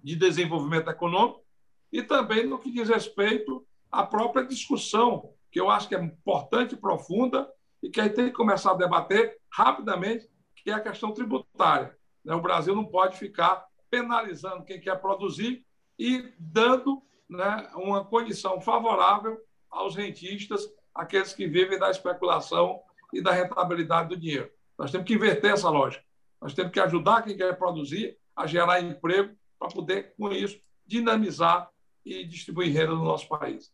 de 0.03 0.17
desenvolvimento 0.17 0.89
econômico, 0.89 1.45
e 1.93 2.03
também 2.03 2.47
no 2.47 2.59
que 2.59 2.71
diz 2.71 2.89
respeito 2.89 3.67
à 3.91 4.05
própria 4.05 4.47
discussão, 4.47 5.33
que 5.51 5.61
eu 5.61 5.69
acho 5.69 5.89
que 5.89 5.95
é 5.95 6.03
importante 6.03 6.75
e 6.75 6.79
profunda, 6.79 7.49
e 7.83 7.91
que 7.91 8.01
a 8.01 8.05
gente 8.05 8.17
tem 8.17 8.27
que 8.27 8.33
começar 8.33 8.73
a 8.73 8.77
debater 8.77 9.39
rapidamente, 9.53 10.29
que 10.57 10.71
é 10.71 10.75
a 10.75 10.81
questão 10.81 11.13
tributária. 11.13 11.97
Né? 12.25 12.35
O 12.35 12.43
Brasil 12.43 12.75
não 12.75 12.85
pode 12.85 13.19
ficar 13.19 13.67
penalizando 13.91 14.65
quem 14.65 14.81
quer 14.81 15.01
produzir 15.01 15.65
e 15.99 16.33
dando 16.39 17.03
né, 17.29 17.71
uma 17.75 18.05
condição 18.05 18.61
favorável 18.61 19.39
aos 19.71 19.95
rentistas, 19.95 20.69
aqueles 20.95 21.33
que 21.33 21.47
vivem 21.47 21.79
da 21.79 21.91
especulação 21.91 22.81
e 23.13 23.23
da 23.23 23.33
rentabilidade 23.33 24.09
do 24.09 24.17
dinheiro. 24.17 24.51
Nós 24.79 24.91
temos 24.91 25.07
que 25.07 25.15
inverter 25.15 25.53
essa 25.53 25.69
lógica. 25.69 26.05
Nós 26.41 26.55
temos 26.55 26.73
que 26.73 26.81
ajudar 26.81 27.23
quem 27.23 27.37
quer 27.37 27.57
produzir 27.59 28.17
a 28.35 28.47
gerar 28.47 28.81
emprego 28.81 29.35
para 29.59 29.69
poder, 29.69 30.15
com 30.17 30.33
isso, 30.33 30.61
dinamizar 30.87 31.71
e 32.05 32.25
distribuir 32.25 32.73
renda 32.73 32.95
no 32.95 33.05
nosso 33.05 33.29
país. 33.29 33.73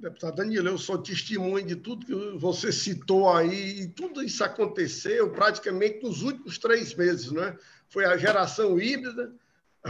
Deputado 0.00 0.36
Danilo, 0.36 0.66
eu 0.66 0.78
sou 0.78 0.96
testemunho 0.96 1.66
de 1.66 1.76
tudo 1.76 2.06
que 2.06 2.38
você 2.38 2.72
citou 2.72 3.30
aí, 3.30 3.82
e 3.82 3.86
tudo 3.86 4.22
isso 4.22 4.42
aconteceu 4.42 5.30
praticamente 5.30 6.02
nos 6.02 6.22
últimos 6.22 6.56
três 6.56 6.94
meses, 6.94 7.30
né? 7.30 7.54
Foi 7.86 8.06
a 8.06 8.16
geração 8.16 8.80
híbrida, 8.80 9.30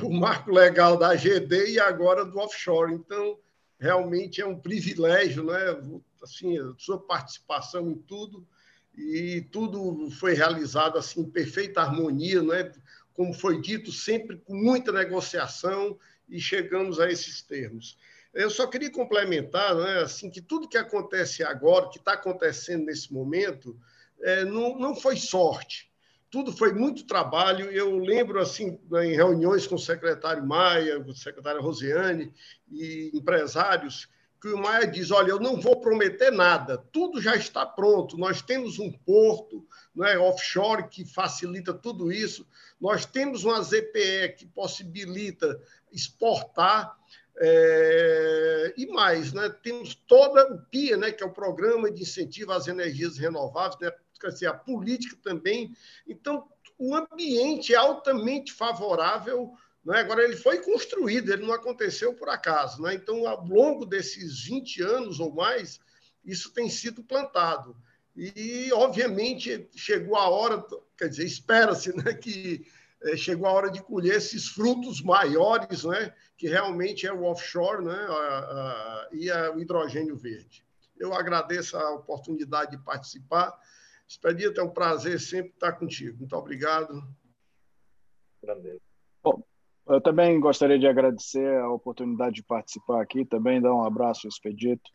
o 0.03 0.11
marco 0.11 0.51
legal 0.51 0.97
da 0.97 1.13
AGD 1.13 1.75
e 1.75 1.79
agora 1.79 2.25
do 2.25 2.41
offshore. 2.41 2.93
Então, 2.93 3.39
realmente 3.79 4.41
é 4.41 4.47
um 4.47 4.59
privilégio, 4.59 5.45
né? 5.45 5.81
Assim, 6.21 6.59
a 6.59 6.75
sua 6.77 6.99
participação 6.99 7.89
em 7.89 7.95
tudo 7.95 8.45
e 8.99 9.43
tudo 9.53 10.11
foi 10.11 10.35
realizado 10.35 10.99
assim 10.99 11.21
em 11.21 11.31
perfeita 11.31 11.83
harmonia, 11.83 12.43
né? 12.43 12.73
Como 13.15 13.33
foi 13.33 13.61
dito, 13.61 13.93
sempre 13.93 14.39
com 14.39 14.57
muita 14.57 14.91
negociação 14.91 15.97
e 16.29 16.41
chegamos 16.41 16.99
a 16.99 17.09
esses 17.09 17.43
termos. 17.43 17.97
Eu 18.33 18.49
só 18.49 18.67
queria 18.67 18.91
complementar, 18.91 19.75
né, 19.75 20.03
assim, 20.03 20.31
que 20.31 20.41
tudo 20.41 20.69
que 20.69 20.79
acontece 20.79 21.43
agora, 21.43 21.89
que 21.89 21.99
está 21.99 22.13
acontecendo 22.13 22.85
nesse 22.85 23.13
momento, 23.13 23.77
é, 24.23 24.45
não, 24.45 24.79
não 24.79 24.95
foi 24.95 25.17
sorte. 25.17 25.91
Tudo 26.31 26.53
foi 26.53 26.73
muito 26.73 27.07
trabalho. 27.07 27.71
Eu 27.73 27.99
lembro, 27.99 28.41
assim, 28.41 28.79
em 29.03 29.17
reuniões 29.17 29.67
com 29.67 29.75
o 29.75 29.79
secretário 29.79 30.47
Maia, 30.47 31.03
com 31.03 31.11
a 31.11 31.15
secretária 31.15 31.61
Rosiane 31.61 32.33
e 32.71 33.11
empresários, 33.13 34.09
que 34.41 34.49
o 34.49 34.59
Maia 34.59 34.87
diz: 34.87 35.11
olha, 35.11 35.31
eu 35.31 35.41
não 35.41 35.61
vou 35.61 35.81
prometer 35.81 36.31
nada, 36.31 36.79
tudo 36.79 37.21
já 37.21 37.37
está 37.37 37.67
pronto. 37.67 38.17
Nós 38.17 38.41
temos 38.41 38.79
um 38.79 38.91
porto 38.91 39.67
né, 39.95 40.17
offshore 40.19 40.89
que 40.89 41.05
facilita 41.05 41.75
tudo 41.75 42.11
isso, 42.11 42.47
nós 42.81 43.05
temos 43.05 43.45
uma 43.45 43.61
ZPE 43.61 44.35
que 44.39 44.47
possibilita 44.47 45.61
exportar. 45.93 46.97
É, 47.43 48.75
e 48.77 48.87
mais, 48.89 49.33
né, 49.33 49.49
temos 49.63 49.95
toda 49.95 50.53
o 50.53 50.59
PIA, 50.67 50.99
né, 50.99 51.11
que 51.11 51.23
é 51.23 51.27
o 51.27 51.33
Programa 51.33 51.91
de 51.91 52.03
Incentivo 52.03 52.53
às 52.53 52.69
Energias 52.69 53.17
Renováveis, 53.17 53.81
né, 53.81 53.91
dizer, 54.29 54.47
a 54.47 54.55
política 54.55 55.17
também. 55.23 55.75
Então, 56.07 56.47
o 56.79 56.95
ambiente 56.95 57.73
é 57.73 57.77
altamente 57.77 58.53
favorável. 58.53 59.53
Né? 59.85 60.01
Agora, 60.01 60.23
ele 60.23 60.37
foi 60.37 60.59
construído, 60.59 61.33
ele 61.33 61.47
não 61.47 61.55
aconteceu 61.55 62.15
por 62.15 62.29
acaso. 62.29 62.83
Né? 62.83 62.95
Então, 62.95 63.27
ao 63.27 63.45
longo 63.47 63.87
desses 63.87 64.45
20 64.45 64.83
anos 64.83 65.21
ou 65.21 65.35
mais, 65.35 65.81
isso 66.25 66.53
tem 66.53 66.69
sido 66.69 67.03
plantado. 67.03 67.75
E, 68.15 68.71
obviamente, 68.73 69.69
chegou 69.75 70.17
a 70.17 70.29
hora, 70.29 70.63
quer 70.97 71.09
dizer, 71.09 71.25
espera-se 71.25 71.97
né, 71.97 72.13
que 72.13 72.67
é, 73.03 73.17
chegou 73.17 73.47
a 73.47 73.53
hora 73.53 73.71
de 73.71 73.83
colher 73.83 74.17
esses 74.17 74.49
frutos 74.49 75.01
maiores, 75.01 75.85
né, 75.85 76.13
que 76.41 76.49
realmente 76.49 77.07
é 77.07 77.13
o 77.13 77.25
offshore 77.25 77.85
né, 77.85 77.93
a, 77.93 78.15
a, 78.15 79.09
e 79.13 79.31
a, 79.31 79.55
o 79.55 79.61
hidrogênio 79.61 80.17
verde. 80.17 80.65
Eu 80.99 81.13
agradeço 81.13 81.77
a 81.77 81.91
oportunidade 81.93 82.71
de 82.71 82.79
participar. 82.79 83.55
Expedito, 84.09 84.59
é 84.59 84.65
um 84.65 84.71
prazer 84.71 85.21
sempre 85.21 85.51
estar 85.51 85.73
contigo. 85.73 86.17
Muito 86.17 86.35
obrigado. 86.35 87.07
Bom, 89.23 89.45
eu 89.87 90.01
também 90.01 90.41
gostaria 90.41 90.79
de 90.79 90.87
agradecer 90.87 91.61
a 91.61 91.71
oportunidade 91.71 92.37
de 92.37 92.43
participar 92.43 93.03
aqui, 93.03 93.23
também 93.27 93.61
dar 93.61 93.75
um 93.75 93.85
abraço 93.85 94.27
ao 94.27 94.31
Expedito. 94.31 94.91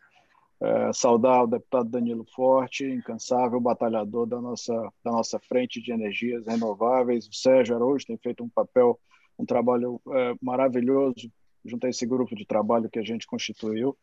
É, 0.60 0.92
saudar 0.92 1.44
o 1.44 1.46
deputado 1.46 1.88
Danilo 1.88 2.24
Forte, 2.34 2.84
incansável 2.84 3.60
batalhador 3.60 4.26
da 4.26 4.40
nossa, 4.40 4.74
da 5.04 5.12
nossa 5.12 5.38
frente 5.38 5.80
de 5.80 5.92
energias 5.92 6.44
renováveis. 6.44 7.28
O 7.28 7.32
Sérgio 7.32 7.76
Araújo 7.76 8.04
tem 8.04 8.18
feito 8.18 8.42
um 8.42 8.48
papel, 8.48 8.98
um 9.38 9.44
trabalho 9.44 10.00
é, 10.08 10.34
maravilhoso 10.40 11.30
junto 11.64 11.86
a 11.86 11.90
esse 11.90 12.06
grupo 12.06 12.34
de 12.34 12.46
trabalho 12.46 12.88
que 12.88 12.98
a 12.98 13.02
gente 13.02 13.26
constituiu, 13.26 13.96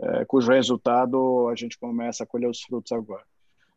é, 0.00 0.24
cujo 0.24 0.50
resultado 0.50 1.48
a 1.48 1.54
gente 1.54 1.78
começa 1.78 2.24
a 2.24 2.26
colher 2.26 2.48
os 2.48 2.62
frutos 2.62 2.92
agora. 2.92 3.24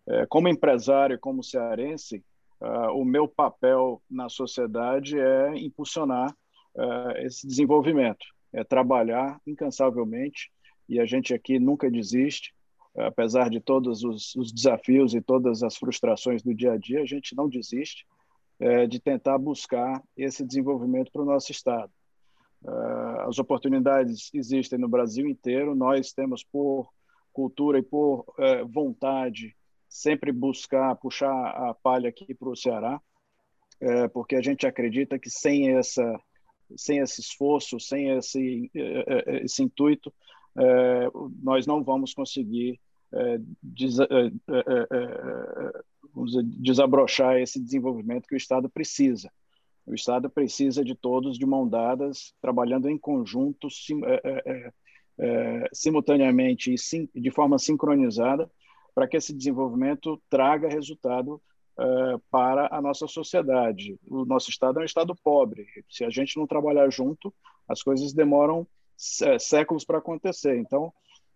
É, 0.08 0.26
como 0.28 0.48
empresário, 0.48 1.20
como 1.20 1.44
cearense, 1.44 2.24
uh, 2.62 2.92
o 2.94 3.06
meu 3.06 3.28
papel 3.28 4.02
na 4.10 4.28
sociedade 4.28 5.18
é 5.18 5.56
impulsionar 5.58 6.32
uh, 6.76 7.18
esse 7.20 7.48
desenvolvimento, 7.48 8.26
é 8.52 8.64
trabalhar 8.64 9.40
incansavelmente 9.48 10.52
e 10.90 11.00
a 11.00 11.06
gente 11.06 11.34
aqui 11.34 11.58
nunca 11.58 11.90
desiste, 11.90 12.54
apesar 12.98 13.50
de 13.50 13.60
todos 13.60 14.04
os, 14.04 14.36
os, 14.36 14.52
desafios 14.52 15.14
e 15.14 15.22
todas 15.22 15.64
as 15.64 15.78
frustrações 15.78 16.44
do 16.44 16.54
dia 16.54 16.74
a 16.74 16.78
dia, 16.78 17.02
a 17.02 17.06
gente 17.06 17.36
não 17.36 17.48
desiste 17.48 18.06
é, 18.60 18.88
de 18.88 19.00
tentar 19.00 19.38
buscar 19.38 20.02
esse 20.16 20.46
desenvolvimento 20.46 21.12
para 21.12 21.22
o 21.22 21.26
nosso 21.26 21.52
Estado. 21.52 21.92
Uh, 22.64 23.28
as 23.28 23.40
oportunidades 23.40 24.30
existem 24.34 24.80
no 24.80 24.88
Brasil 24.88 25.28
inteiro, 25.28 25.76
nós 25.76 26.14
temos 26.14 26.46
por 26.46 26.90
cultura 27.34 27.80
e 27.80 27.84
por 27.84 28.22
uh, 28.22 28.66
vontade 28.70 29.54
sempre 29.90 30.32
buscar 30.32 30.96
puxar 30.96 31.30
a 31.30 31.74
palha 31.74 32.08
aqui 32.08 32.34
para 32.34 32.50
o 32.50 32.56
Ceará, 32.56 33.02
uh, 33.82 34.10
porque 34.14 34.38
a 34.38 34.42
gente 34.42 34.66
acredita 34.66 35.20
que 35.20 35.30
sem 35.30 35.76
essa 35.76 36.20
sem 36.78 37.00
esse 37.00 37.20
esforço, 37.20 37.80
sem 37.80 38.18
esse, 38.18 38.72
esse 39.44 39.62
intuito, 39.62 40.12
nós 41.44 41.68
não 41.68 41.84
vamos 41.84 42.16
conseguir 42.16 42.80
desabrochar 46.04 47.38
esse 47.38 47.60
desenvolvimento 47.60 48.28
que 48.28 48.36
o 48.36 48.38
Estado 48.38 48.70
precisa. 48.70 49.32
O 49.86 49.94
Estado 49.94 50.30
precisa 50.30 50.84
de 50.84 50.96
todos 50.96 51.38
de 51.38 51.46
mão 51.46 51.68
dadas, 51.68 52.34
trabalhando 52.42 52.90
em 52.90 52.98
conjunto, 52.98 53.70
sim, 53.70 54.02
é, 54.06 54.22
é, 54.46 54.72
é, 55.20 55.70
simultaneamente 55.74 56.74
e 56.74 56.78
sim, 56.78 57.10
de 57.14 57.32
forma 57.32 57.60
sincronizada, 57.60 58.50
para 58.96 59.08
que 59.08 59.18
esse 59.18 59.34
desenvolvimento 59.34 60.22
traga 60.30 60.70
resultado 60.70 61.42
é, 61.78 61.84
para 62.32 62.70
a 62.72 62.82
nossa 62.82 63.08
sociedade. 63.08 64.00
O 64.08 64.24
nosso 64.26 64.50
Estado 64.50 64.80
é 64.80 64.84
um 64.84 64.86
Estado 64.86 65.14
pobre. 65.22 65.66
Se 65.90 66.06
a 66.06 66.10
gente 66.10 66.38
não 66.38 66.48
trabalhar 66.48 66.90
junto, 66.90 67.34
as 67.68 67.82
coisas 67.84 68.14
demoram 68.14 68.66
séculos 69.40 69.84
para 69.84 69.98
acontecer. 69.98 70.58
Então, 70.58 70.94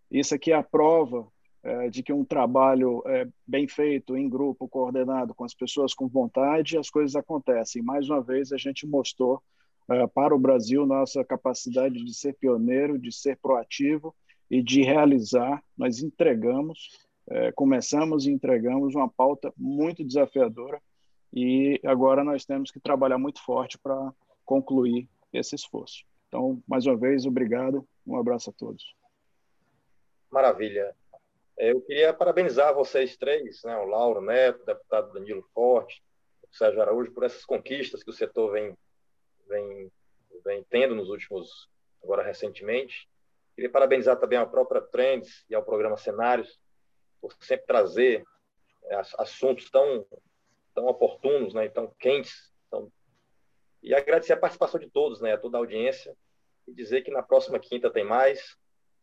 isso 0.09 0.33
aqui 0.33 0.51
é 0.51 0.55
a 0.55 0.63
prova 0.63 1.27
é, 1.27 1.36
de 1.91 2.01
que 2.01 2.13
um 2.13 2.23
trabalho 2.23 3.03
é, 3.05 3.27
bem 3.45 3.67
feito, 3.67 4.15
em 4.15 4.29
grupo, 4.29 4.69
coordenado, 4.69 5.33
com 5.33 5.43
as 5.43 5.53
pessoas 5.53 5.93
com 5.93 6.07
vontade, 6.07 6.77
as 6.77 6.89
coisas 6.89 7.15
acontecem. 7.15 7.81
Mais 7.81 8.09
uma 8.09 8.21
vez, 8.21 8.53
a 8.53 8.57
gente 8.57 8.87
mostrou 8.87 9.41
é, 9.89 10.05
para 10.07 10.35
o 10.35 10.39
Brasil 10.39 10.85
nossa 10.85 11.23
capacidade 11.23 12.03
de 12.03 12.13
ser 12.13 12.33
pioneiro, 12.33 12.99
de 12.99 13.11
ser 13.11 13.37
proativo 13.37 14.13
e 14.49 14.61
de 14.61 14.81
realizar. 14.81 15.63
Nós 15.77 16.01
entregamos, 16.01 16.89
é, 17.29 17.51
começamos 17.53 18.25
e 18.25 18.31
entregamos 18.31 18.95
uma 18.95 19.09
pauta 19.09 19.53
muito 19.57 20.03
desafiadora 20.03 20.81
e 21.33 21.79
agora 21.85 22.23
nós 22.23 22.45
temos 22.45 22.71
que 22.71 22.79
trabalhar 22.79 23.17
muito 23.17 23.41
forte 23.41 23.77
para 23.77 24.13
concluir 24.45 25.09
esse 25.31 25.55
esforço. 25.55 26.03
Então, 26.27 26.61
mais 26.67 26.85
uma 26.85 26.97
vez, 26.97 27.25
obrigado, 27.25 27.87
um 28.05 28.17
abraço 28.17 28.49
a 28.49 28.53
todos. 28.53 28.95
Maravilha. 30.29 30.93
É, 31.59 31.71
eu 31.71 31.81
queria 31.81 32.13
parabenizar 32.13 32.73
vocês 32.73 33.17
três, 33.17 33.63
né, 33.63 33.75
o 33.77 33.85
Lauro 33.85 34.21
Neto, 34.21 34.61
o 34.61 34.65
deputado 34.65 35.11
Danilo 35.11 35.41
Forte, 35.53 36.03
o 36.43 36.55
Sérgio 36.55 36.81
Araújo, 36.81 37.11
por 37.11 37.23
essas 37.23 37.43
conquistas 37.43 38.03
que 38.03 38.11
o 38.11 38.13
setor 38.13 38.51
vem, 38.51 38.77
vem, 39.47 39.91
vem 40.45 40.63
tendo 40.69 40.93
nos 40.93 41.09
últimos, 41.09 41.67
agora 42.03 42.21
recentemente. 42.21 43.09
Queria 43.55 43.71
parabenizar 43.71 44.19
também 44.19 44.37
a 44.37 44.45
própria 44.45 44.81
Trends 44.81 45.43
e 45.49 45.55
ao 45.55 45.63
programa 45.63 45.97
Cenários, 45.97 46.59
por 47.19 47.33
sempre 47.41 47.65
trazer 47.65 48.23
é, 48.83 49.01
assuntos 49.17 49.71
tão, 49.71 50.05
tão 50.75 50.85
oportunos, 50.85 51.55
né, 51.55 51.67
tão 51.69 51.87
quentes. 51.99 52.53
Tão... 52.69 52.91
E 53.81 53.95
agradecer 53.95 54.33
a 54.33 54.37
participação 54.37 54.79
de 54.79 54.91
todos, 54.91 55.21
né, 55.21 55.33
a 55.33 55.39
toda 55.39 55.57
a 55.57 55.59
audiência, 55.59 56.15
e 56.67 56.73
dizer 56.73 57.01
que 57.01 57.09
na 57.09 57.23
próxima 57.23 57.57
quinta 57.57 57.89
tem 57.89 58.03
mais 58.03 58.55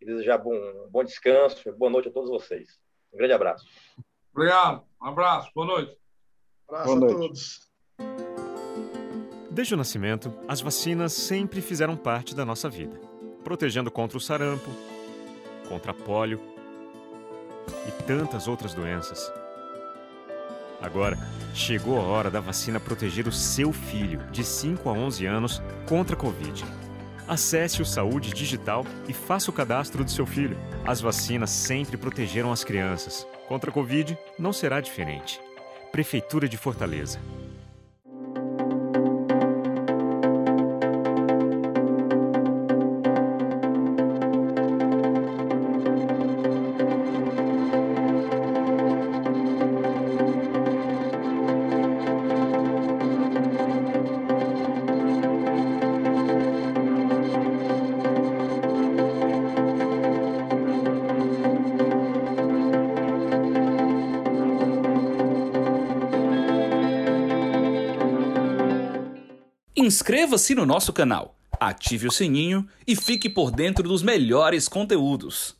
e 0.04 0.06
desejar 0.06 0.38
bom, 0.38 0.54
bom 0.90 1.02
descanso, 1.02 1.72
boa 1.76 1.90
noite 1.90 2.08
a 2.08 2.12
todos 2.12 2.30
vocês. 2.30 2.78
Um 3.12 3.16
grande 3.16 3.32
abraço. 3.32 3.64
Obrigado, 4.32 4.84
um 5.00 5.06
abraço, 5.06 5.50
boa 5.54 5.66
noite. 5.66 5.96
Um 6.70 6.74
abraço 6.74 6.84
boa 6.84 6.96
a 6.96 7.00
noite. 7.00 7.16
todos. 7.16 7.60
Desde 9.50 9.74
o 9.74 9.76
nascimento, 9.76 10.34
as 10.48 10.60
vacinas 10.60 11.12
sempre 11.12 11.60
fizeram 11.60 11.96
parte 11.96 12.34
da 12.34 12.44
nossa 12.44 12.68
vida, 12.68 13.00
protegendo 13.42 13.90
contra 13.90 14.18
o 14.18 14.20
sarampo, 14.20 14.68
contra 15.68 15.92
a 15.92 15.94
polio 15.94 16.40
e 17.88 18.02
tantas 18.02 18.46
outras 18.46 18.74
doenças. 18.74 19.32
Agora, 20.82 21.16
chegou 21.54 21.98
a 21.98 22.02
hora 22.02 22.30
da 22.30 22.40
vacina 22.40 22.78
proteger 22.78 23.26
o 23.26 23.32
seu 23.32 23.72
filho, 23.72 24.18
de 24.30 24.44
5 24.44 24.86
a 24.88 24.92
11 24.92 25.24
anos, 25.24 25.62
contra 25.88 26.14
a 26.14 26.18
Covid. 26.18 26.83
Acesse 27.26 27.80
o 27.80 27.86
Saúde 27.86 28.34
Digital 28.34 28.84
e 29.08 29.12
faça 29.14 29.50
o 29.50 29.54
cadastro 29.54 30.04
do 30.04 30.10
seu 30.10 30.26
filho. 30.26 30.58
As 30.84 31.00
vacinas 31.00 31.50
sempre 31.50 31.96
protegeram 31.96 32.52
as 32.52 32.62
crianças. 32.62 33.26
Contra 33.48 33.70
a 33.70 33.72
Covid, 33.72 34.16
não 34.38 34.52
será 34.52 34.80
diferente. 34.80 35.40
Prefeitura 35.90 36.46
de 36.46 36.58
Fortaleza. 36.58 37.18
Inscreva-se 70.34 70.54
no 70.56 70.66
nosso 70.66 70.92
canal, 70.92 71.36
ative 71.60 72.08
o 72.08 72.10
sininho 72.10 72.66
e 72.84 72.96
fique 72.96 73.30
por 73.30 73.52
dentro 73.52 73.88
dos 73.88 74.02
melhores 74.02 74.68
conteúdos. 74.68 75.56